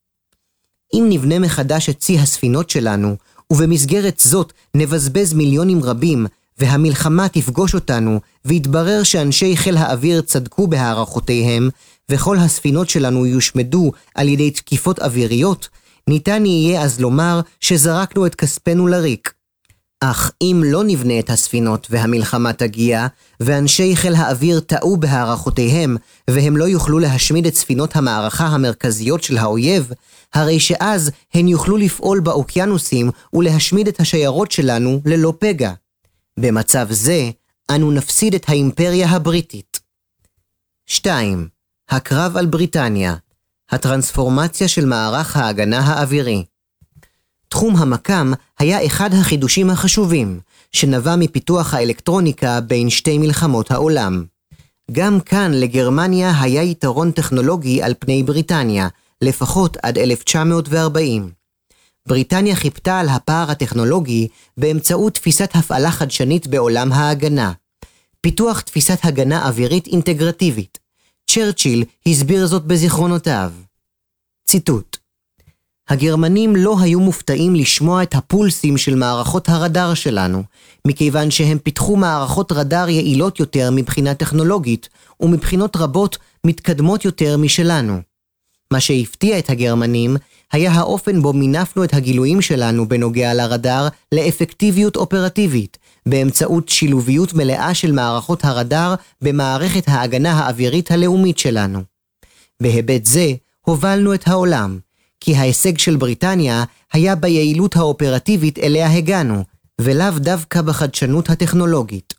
אם 0.94 1.06
נבנה 1.08 1.38
מחדש 1.38 1.88
את 1.88 1.98
צי 1.98 2.18
הספינות 2.18 2.70
שלנו, 2.70 3.16
ובמסגרת 3.52 4.18
זאת 4.24 4.52
נבזבז 4.74 5.32
מיליונים 5.32 5.82
רבים, 5.82 6.26
והמלחמה 6.58 7.28
תפגוש 7.28 7.74
אותנו, 7.74 8.20
ויתברר 8.44 9.02
שאנשי 9.02 9.56
חיל 9.56 9.76
האוויר 9.76 10.20
צדקו 10.20 10.66
בהערכותיהם, 10.66 11.68
וכל 12.08 12.36
הספינות 12.36 12.88
שלנו 12.88 13.26
יושמדו 13.26 13.92
על 14.14 14.28
ידי 14.28 14.50
תקיפות 14.50 14.98
אוויריות, 14.98 15.68
ניתן 16.08 16.46
יהיה 16.46 16.82
אז 16.82 17.00
לומר 17.00 17.40
שזרקנו 17.60 18.26
את 18.26 18.34
כספנו 18.34 18.86
לריק. 18.86 19.37
אך 20.00 20.32
אם 20.42 20.62
לא 20.66 20.84
נבנה 20.84 21.18
את 21.18 21.30
הספינות 21.30 21.86
והמלחמה 21.90 22.52
תגיע, 22.52 23.06
ואנשי 23.40 23.96
חיל 23.96 24.14
האוויר 24.14 24.60
טעו 24.60 24.96
בהערכותיהם, 24.96 25.96
והם 26.30 26.56
לא 26.56 26.64
יוכלו 26.64 26.98
להשמיד 26.98 27.46
את 27.46 27.54
ספינות 27.54 27.96
המערכה 27.96 28.46
המרכזיות 28.46 29.22
של 29.22 29.38
האויב, 29.38 29.92
הרי 30.34 30.60
שאז 30.60 31.10
הן 31.34 31.48
יוכלו 31.48 31.76
לפעול 31.76 32.20
באוקיינוסים 32.20 33.10
ולהשמיד 33.32 33.88
את 33.88 34.00
השיירות 34.00 34.50
שלנו 34.50 35.00
ללא 35.04 35.32
פגע. 35.38 35.72
במצב 36.40 36.86
זה, 36.90 37.30
אנו 37.70 37.90
נפסיד 37.90 38.34
את 38.34 38.48
האימפריה 38.48 39.08
הבריטית. 39.08 39.80
2. 40.86 41.48
הקרב 41.88 42.36
על 42.36 42.46
בריטניה 42.46 43.14
הטרנספורמציה 43.70 44.68
של 44.68 44.84
מערך 44.84 45.36
ההגנה 45.36 45.80
האווירי 45.80 46.44
תחום 47.48 47.76
המקם 47.76 48.32
היה 48.58 48.86
אחד 48.86 49.14
החידושים 49.14 49.70
החשובים, 49.70 50.40
שנבע 50.72 51.16
מפיתוח 51.16 51.74
האלקטרוניקה 51.74 52.60
בין 52.60 52.90
שתי 52.90 53.18
מלחמות 53.18 53.70
העולם. 53.70 54.24
גם 54.92 55.20
כאן 55.20 55.52
לגרמניה 55.54 56.40
היה 56.40 56.62
יתרון 56.62 57.10
טכנולוגי 57.10 57.82
על 57.82 57.94
פני 57.98 58.22
בריטניה, 58.22 58.88
לפחות 59.22 59.76
עד 59.82 59.98
1940. 59.98 61.30
בריטניה 62.08 62.56
חיפתה 62.56 63.00
על 63.00 63.08
הפער 63.08 63.50
הטכנולוגי 63.50 64.28
באמצעות 64.56 65.14
תפיסת 65.14 65.50
הפעלה 65.54 65.90
חדשנית 65.90 66.46
בעולם 66.46 66.92
ההגנה. 66.92 67.52
פיתוח 68.20 68.60
תפיסת 68.60 68.98
הגנה 69.02 69.46
אווירית 69.48 69.86
אינטגרטיבית. 69.86 70.78
צ'רצ'יל 71.30 71.84
הסביר 72.06 72.46
זאת 72.46 72.64
בזיכרונותיו. 72.64 73.52
ציטוט 74.46 74.97
הגרמנים 75.88 76.56
לא 76.56 76.76
היו 76.80 77.00
מופתעים 77.00 77.54
לשמוע 77.54 78.02
את 78.02 78.14
הפולסים 78.14 78.76
של 78.76 78.94
מערכות 78.94 79.48
הרדאר 79.48 79.94
שלנו, 79.94 80.42
מכיוון 80.86 81.30
שהם 81.30 81.58
פיתחו 81.58 81.96
מערכות 81.96 82.52
רדאר 82.52 82.88
יעילות 82.88 83.40
יותר 83.40 83.70
מבחינה 83.72 84.14
טכנולוגית, 84.14 84.88
ומבחינות 85.20 85.76
רבות 85.76 86.18
מתקדמות 86.46 87.04
יותר 87.04 87.36
משלנו. 87.36 88.00
מה 88.72 88.80
שהפתיע 88.80 89.38
את 89.38 89.50
הגרמנים 89.50 90.16
היה 90.52 90.72
האופן 90.72 91.22
בו 91.22 91.32
מינפנו 91.32 91.84
את 91.84 91.94
הגילויים 91.94 92.40
שלנו 92.40 92.88
בנוגע 92.88 93.34
לרדאר 93.34 93.88
לאפקטיביות 94.12 94.96
אופרטיבית, 94.96 95.78
באמצעות 96.06 96.68
שילוביות 96.68 97.34
מלאה 97.34 97.74
של 97.74 97.92
מערכות 97.92 98.44
הרדאר 98.44 98.94
במערכת 99.22 99.88
ההגנה 99.88 100.32
האווירית 100.32 100.90
הלאומית 100.90 101.38
שלנו. 101.38 101.82
בהיבט 102.62 103.04
זה, 103.04 103.32
הובלנו 103.60 104.14
את 104.14 104.28
העולם, 104.28 104.78
כי 105.20 105.36
ההישג 105.36 105.78
של 105.78 105.96
בריטניה 105.96 106.64
היה 106.92 107.14
ביעילות 107.14 107.76
האופרטיבית 107.76 108.58
אליה 108.58 108.96
הגענו, 108.96 109.44
ולאו 109.80 110.18
דווקא 110.18 110.62
בחדשנות 110.62 111.30
הטכנולוגית. 111.30 112.14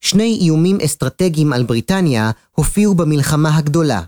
שני 0.00 0.38
איומים 0.40 0.78
אסטרטגיים 0.84 1.52
על 1.52 1.62
בריטניה 1.62 2.30
הופיעו 2.52 2.94
במלחמה 2.94 3.56
הגדולה, 3.56 4.02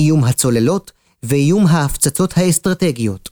איום 0.00 0.24
הצוללות 0.24 0.92
ואיום 1.22 1.66
ההפצצות 1.66 2.38
האסטרטגיות. 2.38 3.28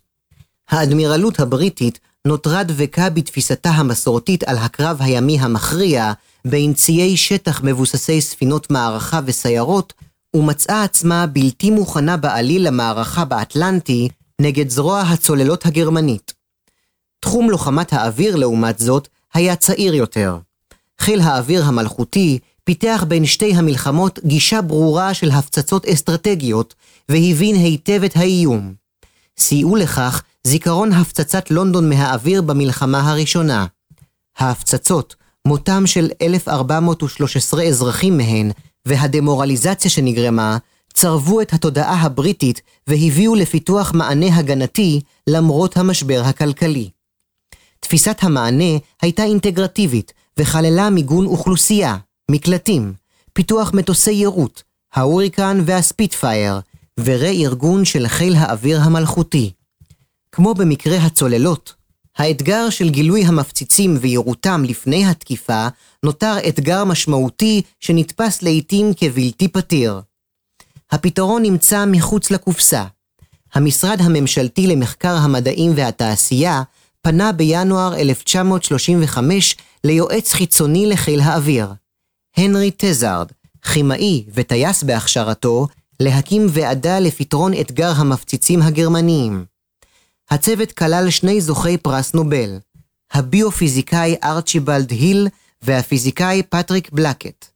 האדמירלות 0.70 1.40
הבריטית 1.40 1.98
נותרה 2.24 2.64
דבקה 2.64 3.11
בתפיסתה 3.11 3.70
המסורתית 3.70 4.42
על 4.42 4.59
הקרב 4.59 4.96
הימי 5.00 5.40
המכריע 5.40 6.12
בין 6.44 6.74
ציי 6.74 7.16
שטח 7.16 7.61
מבוססי 7.64 8.20
ספינות 8.20 8.70
מערכה 8.70 9.20
וסיירות, 9.24 9.92
ומצאה 10.37 10.85
עצמה 10.85 11.27
בלתי 11.27 11.71
מוכנה 11.71 12.17
בעליל 12.17 12.67
למערכה 12.67 13.25
באטלנטי 13.25 14.09
נגד 14.41 14.71
זרוע 14.71 15.01
הצוללות 15.01 15.67
הגרמנית. 15.67 16.35
תחום 17.21 17.51
לוחמת 17.51 17.93
האוויר, 17.93 18.37
לעומת 18.37 18.79
זאת, 18.79 19.09
היה 19.35 19.57
צעיר 19.57 19.95
יותר. 19.95 20.38
חיל 21.01 21.21
האוויר 21.21 21.64
המלכותי 21.64 22.38
פיתח 22.64 23.05
בין 23.09 23.27
שתי 23.27 23.55
המלחמות 23.55 24.19
גישה 24.25 24.62
ברורה 24.62 25.14
של 25.14 25.31
הפצצות 25.31 25.87
אסטרטגיות, 25.87 26.75
והבין 27.09 27.57
היטב 27.57 28.05
את 28.05 28.17
האיום. 28.17 28.75
סייעו 29.38 29.77
לכך 29.77 30.23
זיכרון 30.45 30.93
הפצצת 30.93 31.51
לונדון 31.51 31.88
מהאוויר 31.88 32.43
במלחמה 32.43 33.11
הראשונה. 33.11 33.67
ההפצצות, 34.38 35.17
מותם 35.47 35.87
של 35.87 36.11
1,413 36.23 37.62
אזרחים 37.62 38.17
מהן, 38.17 38.51
והדמורליזציה 38.87 39.91
שנגרמה, 39.91 40.59
צרבו 40.93 41.41
את 41.41 41.53
התודעה 41.53 41.95
הבריטית 41.95 42.61
והביאו 42.87 43.35
לפיתוח 43.35 43.93
מענה 43.95 44.37
הגנתי 44.37 45.01
למרות 45.27 45.77
המשבר 45.77 46.23
הכלכלי. 46.25 46.91
תפיסת 47.81 48.19
המענה 48.21 48.79
הייתה 49.03 49.25
אינטגרטיבית 49.25 50.12
וכללה 50.38 50.91
מיגון 50.91 51.27
אוכלוסייה, 51.27 51.97
מקלטים, 52.31 52.93
פיתוח 53.33 53.75
מטוסי 53.75 54.12
יירוט, 54.12 54.62
ההוריקן 54.95 55.61
והספיטפייר, 55.64 56.61
ורה-ארגון 57.01 57.85
של 57.85 58.09
חיל 58.09 58.35
האוויר 58.37 58.81
המלכותי. 58.81 59.53
כמו 60.33 60.55
במקרה 60.55 60.97
הצוללות, 60.97 61.75
האתגר 62.18 62.70
של 62.70 62.88
גילוי 62.88 63.24
המפציצים 63.24 63.96
ויירוטם 64.00 64.62
לפני 64.64 65.07
התקיפה 65.07 65.68
נותר 66.02 66.37
אתגר 66.48 66.85
משמעותי 66.85 67.62
שנתפס 67.81 68.42
לעיתים 68.42 68.92
כבלתי 68.96 69.48
פתיר. 69.48 70.00
הפתרון 70.90 71.42
נמצא 71.42 71.85
מחוץ 71.87 72.31
לקופסה. 72.31 72.85
המשרד 73.54 74.00
הממשלתי 74.00 74.66
למחקר 74.66 75.16
המדעים 75.16 75.72
והתעשייה 75.76 76.62
פנה 77.02 77.33
בינואר 77.33 77.96
1935 77.96 79.57
ליועץ 79.85 80.33
חיצוני 80.33 80.87
לחיל 80.87 81.20
האוויר, 81.20 81.72
הנרי 82.37 82.70
טזארד, 82.70 83.33
כימאי 83.72 84.24
וטייס 84.35 84.83
בהכשרתו, 84.83 85.66
להקים 86.00 86.46
ועדה 86.50 86.98
לפתרון 86.98 87.54
אתגר 87.61 87.92
המפציצים 87.96 88.62
הגרמניים. 88.62 89.44
הצוות 90.31 90.73
כלל 90.73 91.11
שני 91.11 91.41
זוכי 91.41 91.77
פרס 91.77 92.14
נובל, 92.14 92.59
הביופיזיקאי 93.12 94.17
ארצ'יבלד 94.25 94.91
היל 94.91 95.29
והפיזיקאי 95.62 96.43
פטריק 96.43 96.91
בלקט. 96.93 97.47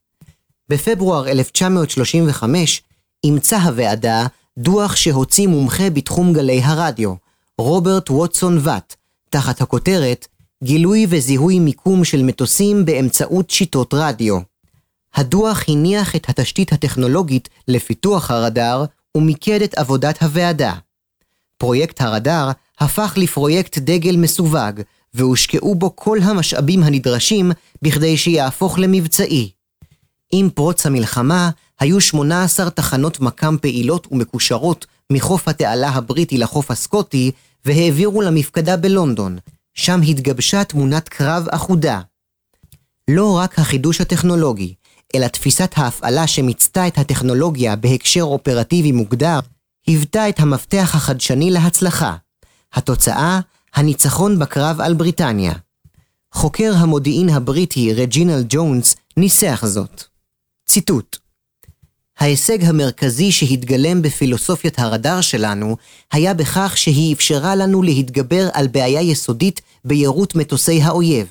בפברואר 0.68 1.28
1935 1.28 2.82
אימצה 3.24 3.58
הוועדה 3.58 4.26
דוח 4.58 4.96
שהוציא 4.96 5.48
מומחה 5.48 5.90
בתחום 5.90 6.32
גלי 6.32 6.60
הרדיו, 6.62 7.14
רוברט 7.58 8.10
ווטסון 8.10 8.58
ואט, 8.62 8.94
תחת 9.30 9.60
הכותרת 9.60 10.26
גילוי 10.64 11.06
וזיהוי 11.08 11.58
מיקום 11.58 12.04
של 12.04 12.22
מטוסים 12.22 12.84
באמצעות 12.84 13.50
שיטות 13.50 13.94
רדיו. 13.94 14.38
הדוח 15.14 15.64
הניח 15.68 16.16
את 16.16 16.28
התשתית 16.28 16.72
הטכנולוגית 16.72 17.48
לפיתוח 17.68 18.30
הרדאר 18.30 18.84
ומיקד 19.16 19.62
את 19.62 19.74
עבודת 19.74 20.22
הוועדה. 20.22 20.74
פרויקט 21.58 22.00
הרדאר 22.00 22.50
הפך 22.82 23.14
לפרויקט 23.16 23.78
דגל 23.78 24.16
מסווג, 24.16 24.80
והושקעו 25.14 25.74
בו 25.74 25.96
כל 25.96 26.18
המשאבים 26.22 26.82
הנדרשים 26.82 27.52
בכדי 27.82 28.16
שיהפוך 28.16 28.78
למבצעי. 28.78 29.50
עם 30.32 30.50
פרוץ 30.50 30.86
המלחמה, 30.86 31.50
היו 31.80 32.00
18 32.00 32.70
תחנות 32.70 33.20
מקם 33.20 33.56
פעילות 33.60 34.08
ומקושרות 34.10 34.86
מחוף 35.12 35.48
התעלה 35.48 35.88
הבריטי 35.88 36.38
לחוף 36.38 36.70
הסקוטי, 36.70 37.30
והעבירו 37.64 38.22
למפקדה 38.22 38.76
בלונדון, 38.76 39.38
שם 39.74 40.00
התגבשה 40.08 40.64
תמונת 40.64 41.08
קרב 41.08 41.46
אחודה. 41.50 42.00
לא 43.10 43.36
רק 43.38 43.58
החידוש 43.58 44.00
הטכנולוגי, 44.00 44.74
אלא 45.14 45.26
תפיסת 45.26 45.72
ההפעלה 45.76 46.26
שמיצתה 46.26 46.86
את 46.86 46.98
הטכנולוגיה 46.98 47.76
בהקשר 47.76 48.22
אופרטיבי 48.22 48.92
מוגדר, 48.92 49.38
היוותה 49.86 50.28
את 50.28 50.40
המפתח 50.40 50.92
החדשני 50.94 51.50
להצלחה. 51.50 52.16
התוצאה, 52.74 53.40
הניצחון 53.74 54.38
בקרב 54.38 54.80
על 54.80 54.94
בריטניה. 54.94 55.52
חוקר 56.32 56.72
המודיעין 56.76 57.28
הבריטי 57.28 57.94
רג'ינל 57.94 58.44
ג'ונס 58.48 58.96
ניסח 59.16 59.64
זאת. 59.66 60.04
ציטוט 60.66 61.22
ההישג 62.18 62.64
המרכזי 62.64 63.32
שהתגלם 63.32 64.02
בפילוסופיית 64.02 64.78
הרדאר 64.78 65.20
שלנו 65.20 65.76
היה 66.12 66.34
בכך 66.34 66.72
שהיא 66.76 67.14
אפשרה 67.14 67.56
לנו 67.56 67.82
להתגבר 67.82 68.48
על 68.52 68.66
בעיה 68.66 69.02
יסודית 69.02 69.60
ביירוט 69.84 70.34
מטוסי 70.34 70.82
האויב, 70.82 71.26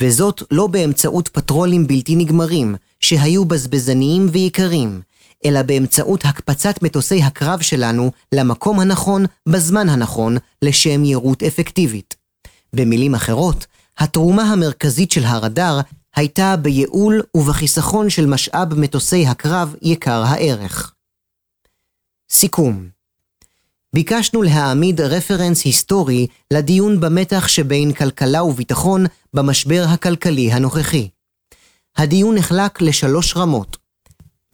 וזאת 0.00 0.42
לא 0.50 0.66
באמצעות 0.66 1.28
פטרולים 1.28 1.86
בלתי 1.86 2.16
נגמרים, 2.16 2.74
שהיו 3.00 3.44
בזבזניים 3.44 4.28
ויקרים, 4.32 5.00
אלא 5.44 5.62
באמצעות 5.62 6.24
הקפצת 6.24 6.82
מטוסי 6.82 7.22
הקרב 7.22 7.60
שלנו 7.60 8.10
למקום 8.34 8.80
הנכון, 8.80 9.24
בזמן 9.48 9.88
הנכון, 9.88 10.36
לשם 10.62 11.04
יירוט 11.04 11.42
אפקטיבית. 11.42 12.16
במילים 12.72 13.14
אחרות, 13.14 13.66
התרומה 13.98 14.42
המרכזית 14.42 15.10
של 15.10 15.24
הרדאר 15.24 15.80
הייתה 16.16 16.56
בייעול 16.56 17.22
ובחיסכון 17.36 18.10
של 18.10 18.26
משאב 18.26 18.74
מטוסי 18.74 19.26
הקרב 19.26 19.74
יקר 19.82 20.22
הערך. 20.26 20.92
סיכום 22.30 22.88
ביקשנו 23.94 24.42
להעמיד 24.42 25.00
רפרנס 25.00 25.64
היסטורי 25.64 26.26
לדיון 26.52 27.00
במתח 27.00 27.48
שבין 27.48 27.92
כלכלה 27.92 28.42
וביטחון 28.42 29.06
במשבר 29.34 29.84
הכלכלי 29.88 30.52
הנוכחי. 30.52 31.08
הדיון 31.96 32.34
נחלק 32.34 32.82
לשלוש 32.82 33.36
רמות 33.36 33.76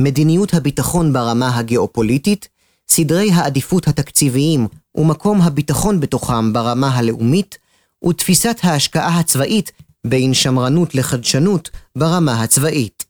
מדיניות 0.00 0.54
הביטחון 0.54 1.12
ברמה 1.12 1.58
הגיאופוליטית, 1.58 2.48
סדרי 2.88 3.32
העדיפות 3.32 3.88
התקציביים 3.88 4.66
ומקום 4.94 5.40
הביטחון 5.42 6.00
בתוכם 6.00 6.52
ברמה 6.52 6.88
הלאומית, 6.88 7.58
ותפיסת 8.08 8.56
ההשקעה 8.62 9.18
הצבאית 9.18 9.72
בין 10.06 10.34
שמרנות 10.34 10.94
לחדשנות 10.94 11.70
ברמה 11.96 12.42
הצבאית. 12.42 13.04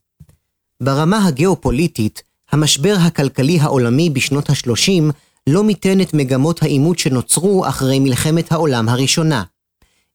ברמה 0.83 1.27
הגיאופוליטית, 1.27 2.23
המשבר 2.51 2.95
הכלכלי 2.99 3.59
העולמי 3.59 4.09
בשנות 4.09 4.49
ה-30 4.49 5.13
לא 5.47 5.63
מיתן 5.63 6.01
את 6.01 6.13
מגמות 6.13 6.63
העימות 6.63 6.99
שנוצרו 6.99 7.67
אחרי 7.67 7.99
מלחמת 7.99 8.51
העולם 8.51 8.89
הראשונה. 8.89 9.43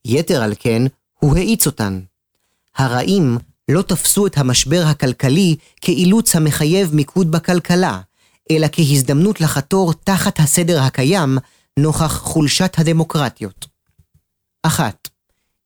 יתר 0.05 0.43
על 0.43 0.55
כן, 0.59 0.83
הוא 1.19 1.37
האיץ 1.37 1.67
אותן. 1.67 2.01
הרעים 2.77 3.39
לא 3.71 3.83
תפסו 3.83 4.27
את 4.27 4.39
המשבר 4.39 4.85
הכלכלי 4.87 5.57
כאילוץ 5.81 6.37
המחייב 6.37 6.95
מיקוד 6.95 7.31
בכלכלה, 7.31 8.01
אלא 8.51 8.67
כהזדמנות 8.73 9.41
לחתור 9.41 9.93
תחת 9.93 10.41
הסדר 10.41 10.83
הקיים 10.83 11.39
נוכח 11.79 12.19
חולשת 12.19 12.75
הדמוקרטיות. 12.79 13.67
1. 14.63 15.09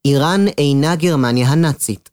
איראן 0.04 0.48
אינה 0.58 0.96
גרמניה 0.96 1.48
הנאצית. 1.48 2.10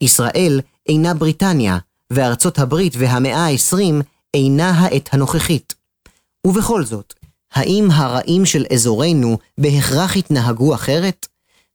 ישראל 0.00 0.60
אינה 0.88 1.14
בריטניה, 1.14 1.78
וארצות 2.12 2.58
הברית 2.58 2.92
והמאה 2.98 3.46
ה-20 3.46 4.02
אינה 4.34 4.70
העת 4.70 5.08
הנוכחית. 5.12 5.74
ובכל 6.46 6.84
זאת, 6.84 7.14
האם 7.52 7.88
הרעים 7.92 8.46
של 8.46 8.64
אזורנו 8.72 9.38
בהכרח 9.58 10.16
התנהגו 10.16 10.74
אחרת? 10.74 11.26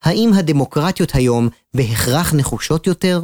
האם 0.03 0.31
הדמוקרטיות 0.33 1.15
היום 1.15 1.49
בהכרח 1.73 2.33
נחושות 2.33 2.87
יותר? 2.87 3.21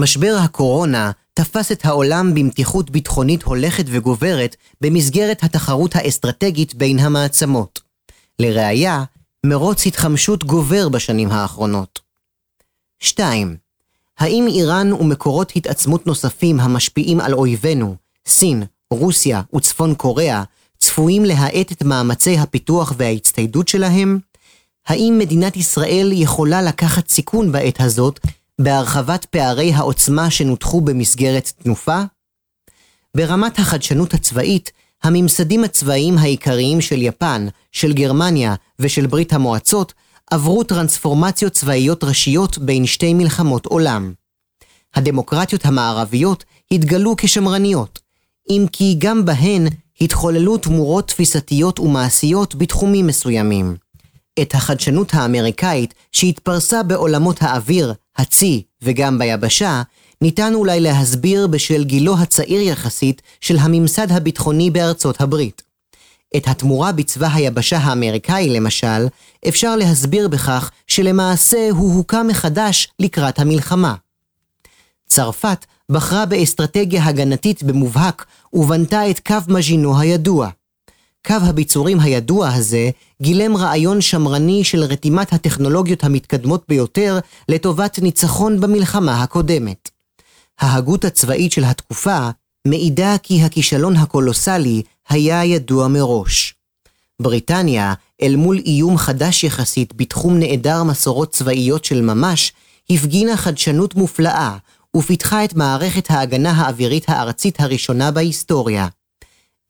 משבר 0.00 0.36
הקורונה 0.44 1.10
תפס 1.34 1.72
את 1.72 1.84
העולם 1.84 2.34
במתיחות 2.34 2.90
ביטחונית 2.90 3.42
הולכת 3.42 3.84
וגוברת 3.86 4.56
במסגרת 4.80 5.42
התחרות 5.42 5.96
האסטרטגית 5.96 6.74
בין 6.74 6.98
המעצמות. 6.98 7.80
לראיה, 8.38 9.04
מרוץ 9.46 9.86
התחמשות 9.86 10.44
גובר 10.44 10.88
בשנים 10.88 11.30
האחרונות. 11.30 12.00
2. 13.00 13.56
האם 14.18 14.46
איראן 14.48 14.92
ומקורות 14.92 15.52
התעצמות 15.56 16.06
נוספים 16.06 16.60
המשפיעים 16.60 17.20
על 17.20 17.34
אויבינו, 17.34 17.96
סין, 18.26 18.62
רוסיה 18.90 19.42
וצפון 19.56 19.94
קוריאה, 19.94 20.42
צפויים 20.78 21.24
להאט 21.24 21.72
את 21.72 21.82
מאמצי 21.82 22.38
הפיתוח 22.38 22.92
וההצטיידות 22.96 23.68
שלהם? 23.68 24.18
האם 24.86 25.16
מדינת 25.18 25.56
ישראל 25.56 26.10
יכולה 26.12 26.62
לקחת 26.62 27.08
סיכון 27.08 27.52
בעת 27.52 27.80
הזאת 27.80 28.20
בהרחבת 28.60 29.24
פערי 29.24 29.72
העוצמה 29.72 30.30
שנותחו 30.30 30.80
במסגרת 30.80 31.52
תנופה? 31.62 32.02
ברמת 33.16 33.58
החדשנות 33.58 34.14
הצבאית, 34.14 34.72
הממסדים 35.02 35.64
הצבאיים 35.64 36.18
העיקריים 36.18 36.80
של 36.80 37.02
יפן, 37.02 37.46
של 37.72 37.92
גרמניה 37.92 38.54
ושל 38.78 39.06
ברית 39.06 39.32
המועצות 39.32 39.92
עברו 40.30 40.64
טרנספורמציות 40.64 41.52
צבאיות 41.52 42.04
ראשיות 42.04 42.58
בין 42.58 42.86
שתי 42.86 43.14
מלחמות 43.14 43.66
עולם. 43.66 44.12
הדמוקרטיות 44.94 45.66
המערביות 45.66 46.44
התגלו 46.70 47.14
כשמרניות, 47.16 48.00
אם 48.50 48.66
כי 48.72 48.94
גם 48.98 49.24
בהן 49.24 49.66
התחוללו 50.00 50.58
תמורות 50.58 51.08
תפיסתיות 51.08 51.78
ומעשיות 51.78 52.54
בתחומים 52.54 53.06
מסוימים. 53.06 53.76
את 54.40 54.54
החדשנות 54.54 55.14
האמריקאית 55.14 55.94
שהתפרסה 56.12 56.82
בעולמות 56.82 57.42
האוויר, 57.42 57.94
הצי 58.16 58.62
וגם 58.82 59.18
ביבשה, 59.18 59.82
ניתן 60.22 60.54
אולי 60.54 60.80
להסביר 60.80 61.46
בשל 61.46 61.84
גילו 61.84 62.18
הצעיר 62.18 62.60
יחסית 62.60 63.22
של 63.40 63.58
הממסד 63.58 64.12
הביטחוני 64.12 64.70
בארצות 64.70 65.20
הברית. 65.20 65.62
את 66.36 66.48
התמורה 66.48 66.92
בצבא 66.92 67.28
היבשה 67.34 67.78
האמריקאי 67.78 68.48
למשל, 68.50 69.06
אפשר 69.48 69.76
להסביר 69.76 70.28
בכך 70.28 70.70
שלמעשה 70.86 71.68
הוא 71.70 71.94
הוקם 71.94 72.26
מחדש 72.28 72.88
לקראת 72.98 73.38
המלחמה. 73.38 73.94
צרפת 75.06 75.66
בחרה 75.90 76.26
באסטרטגיה 76.26 77.04
הגנתית 77.04 77.62
במובהק 77.62 78.26
ובנתה 78.52 79.10
את 79.10 79.20
קו 79.26 79.36
מז'ינו 79.48 80.00
הידוע. 80.00 80.48
קו 81.26 81.34
הביצורים 81.42 82.00
הידוע 82.00 82.48
הזה 82.48 82.90
גילם 83.22 83.56
רעיון 83.56 84.00
שמרני 84.00 84.64
של 84.64 84.82
רתימת 84.82 85.32
הטכנולוגיות 85.32 86.04
המתקדמות 86.04 86.64
ביותר 86.68 87.18
לטובת 87.48 87.98
ניצחון 87.98 88.60
במלחמה 88.60 89.22
הקודמת. 89.22 89.90
ההגות 90.60 91.04
הצבאית 91.04 91.52
של 91.52 91.64
התקופה 91.64 92.30
מעידה 92.66 93.16
כי 93.22 93.42
הכישלון 93.42 93.96
הקולוסלי 93.96 94.82
היה 95.08 95.44
ידוע 95.44 95.88
מראש. 95.88 96.54
בריטניה, 97.22 97.94
אל 98.22 98.36
מול 98.36 98.58
איום 98.66 98.98
חדש 98.98 99.44
יחסית 99.44 99.92
בתחום 99.96 100.38
נעדר 100.38 100.82
מסורות 100.82 101.30
צבאיות 101.32 101.84
של 101.84 102.00
ממש, 102.00 102.52
הפגינה 102.90 103.36
חדשנות 103.36 103.94
מופלאה 103.94 104.56
ופיתחה 104.96 105.44
את 105.44 105.54
מערכת 105.54 106.10
ההגנה 106.10 106.50
האווירית 106.50 107.08
הארצית 107.08 107.60
הראשונה 107.60 108.10
בהיסטוריה. 108.10 108.88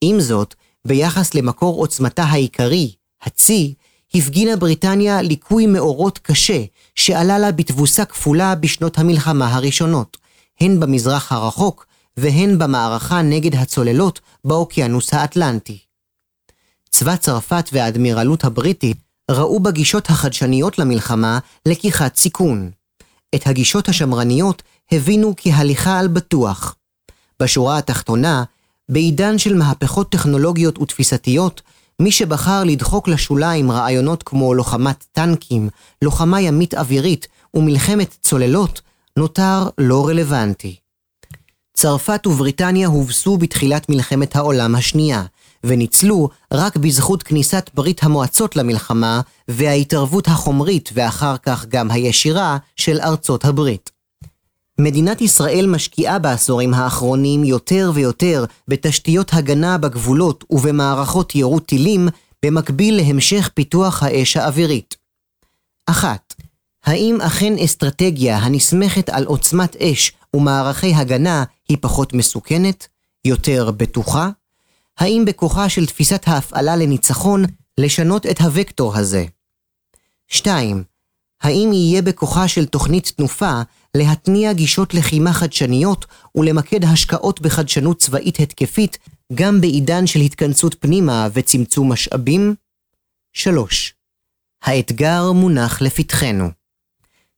עם 0.00 0.20
זאת, 0.20 0.54
ביחס 0.86 1.34
למקור 1.34 1.80
עוצמתה 1.80 2.22
העיקרי, 2.22 2.94
הצי, 3.22 3.74
הפגינה 4.14 4.56
בריטניה 4.56 5.22
ליקוי 5.22 5.66
מאורות 5.66 6.18
קשה 6.18 6.64
שעלה 6.94 7.38
לה 7.38 7.52
בתבוסה 7.52 8.04
כפולה 8.04 8.54
בשנות 8.54 8.98
המלחמה 8.98 9.54
הראשונות, 9.54 10.16
הן 10.60 10.80
במזרח 10.80 11.32
הרחוק 11.32 11.86
והן 12.16 12.58
במערכה 12.58 13.22
נגד 13.22 13.54
הצוללות 13.54 14.20
באוקיינוס 14.44 15.14
האטלנטי. 15.14 15.78
צבא 16.90 17.16
צרפת 17.16 17.68
והאדמירלות 17.72 18.44
הבריטית 18.44 18.96
ראו 19.30 19.60
בגישות 19.60 20.10
החדשניות 20.10 20.78
למלחמה 20.78 21.38
לקיחת 21.66 22.16
סיכון. 22.16 22.70
את 23.34 23.46
הגישות 23.46 23.88
השמרניות 23.88 24.62
הבינו 24.92 25.34
כהליכה 25.36 25.98
על 25.98 26.08
בטוח. 26.08 26.76
בשורה 27.40 27.78
התחתונה, 27.78 28.44
בעידן 28.88 29.38
של 29.38 29.54
מהפכות 29.54 30.10
טכנולוגיות 30.10 30.78
ותפיסתיות, 30.78 31.62
מי 32.00 32.12
שבחר 32.12 32.64
לדחוק 32.64 33.08
לשוליים 33.08 33.70
רעיונות 33.70 34.22
כמו 34.22 34.54
לוחמת 34.54 35.04
טנקים, 35.12 35.68
לוחמה 36.02 36.40
ימית 36.40 36.74
אווירית 36.74 37.28
ומלחמת 37.54 38.16
צוללות, 38.20 38.80
נותר 39.18 39.68
לא 39.78 40.08
רלוונטי. 40.08 40.76
צרפת 41.74 42.26
ובריטניה 42.26 42.88
הובסו 42.88 43.36
בתחילת 43.36 43.88
מלחמת 43.88 44.36
העולם 44.36 44.74
השנייה, 44.74 45.24
וניצלו 45.64 46.28
רק 46.52 46.76
בזכות 46.76 47.22
כניסת 47.22 47.70
ברית 47.74 48.04
המועצות 48.04 48.56
למלחמה 48.56 49.20
וההתערבות 49.48 50.28
החומרית 50.28 50.90
ואחר 50.94 51.36
כך 51.36 51.66
גם 51.66 51.90
הישירה 51.90 52.56
של 52.76 53.00
ארצות 53.00 53.44
הברית. 53.44 53.90
מדינת 54.82 55.20
ישראל 55.20 55.66
משקיעה 55.66 56.18
בעשורים 56.18 56.74
האחרונים 56.74 57.44
יותר 57.44 57.90
ויותר 57.94 58.44
בתשתיות 58.68 59.30
הגנה 59.34 59.78
בגבולות 59.78 60.44
ובמערכות 60.50 61.34
יירוט 61.34 61.66
טילים, 61.66 62.08
במקביל 62.44 62.96
להמשך 62.96 63.50
פיתוח 63.54 64.02
האש 64.02 64.36
האווירית. 64.36 64.96
1. 65.86 66.34
האם 66.84 67.18
אכן 67.20 67.52
אסטרטגיה 67.64 68.38
הנסמכת 68.38 69.08
על 69.08 69.24
עוצמת 69.24 69.76
אש 69.76 70.12
ומערכי 70.36 70.94
הגנה 70.94 71.44
היא 71.68 71.78
פחות 71.80 72.12
מסוכנת? 72.12 72.86
יותר 73.24 73.70
בטוחה? 73.70 74.30
האם 74.98 75.24
בכוחה 75.26 75.68
של 75.68 75.86
תפיסת 75.86 76.22
ההפעלה 76.26 76.76
לניצחון 76.76 77.44
לשנות 77.78 78.26
את 78.26 78.40
הוקטור 78.40 78.96
הזה? 78.96 79.24
2. 80.28 80.84
האם 81.42 81.70
יהיה 81.72 82.02
בכוחה 82.02 82.48
של 82.48 82.66
תוכנית 82.66 83.12
תנופה 83.16 83.62
להתניע 83.96 84.52
גישות 84.52 84.94
לחימה 84.94 85.32
חדשניות 85.32 86.06
ולמקד 86.34 86.84
השקעות 86.84 87.40
בחדשנות 87.40 87.98
צבאית 87.98 88.40
התקפית 88.40 88.98
גם 89.34 89.60
בעידן 89.60 90.06
של 90.06 90.20
התכנסות 90.20 90.76
פנימה 90.80 91.28
וצמצום 91.32 91.92
משאבים? 91.92 92.54
3. 93.32 93.94
האתגר 94.62 95.32
מונח 95.32 95.82
לפתחנו. 95.82 96.50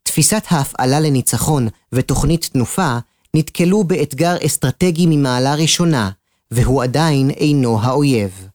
תפיסת 0.02 0.42
ההפעלה 0.48 1.00
לניצחון 1.00 1.68
ותוכנית 1.92 2.44
תנופה 2.52 2.98
נתקלו 3.34 3.84
באתגר 3.84 4.36
אסטרטגי 4.46 5.06
ממעלה 5.06 5.54
ראשונה, 5.54 6.10
והוא 6.50 6.82
עדיין 6.82 7.30
אינו 7.30 7.80
האויב. 7.82 8.48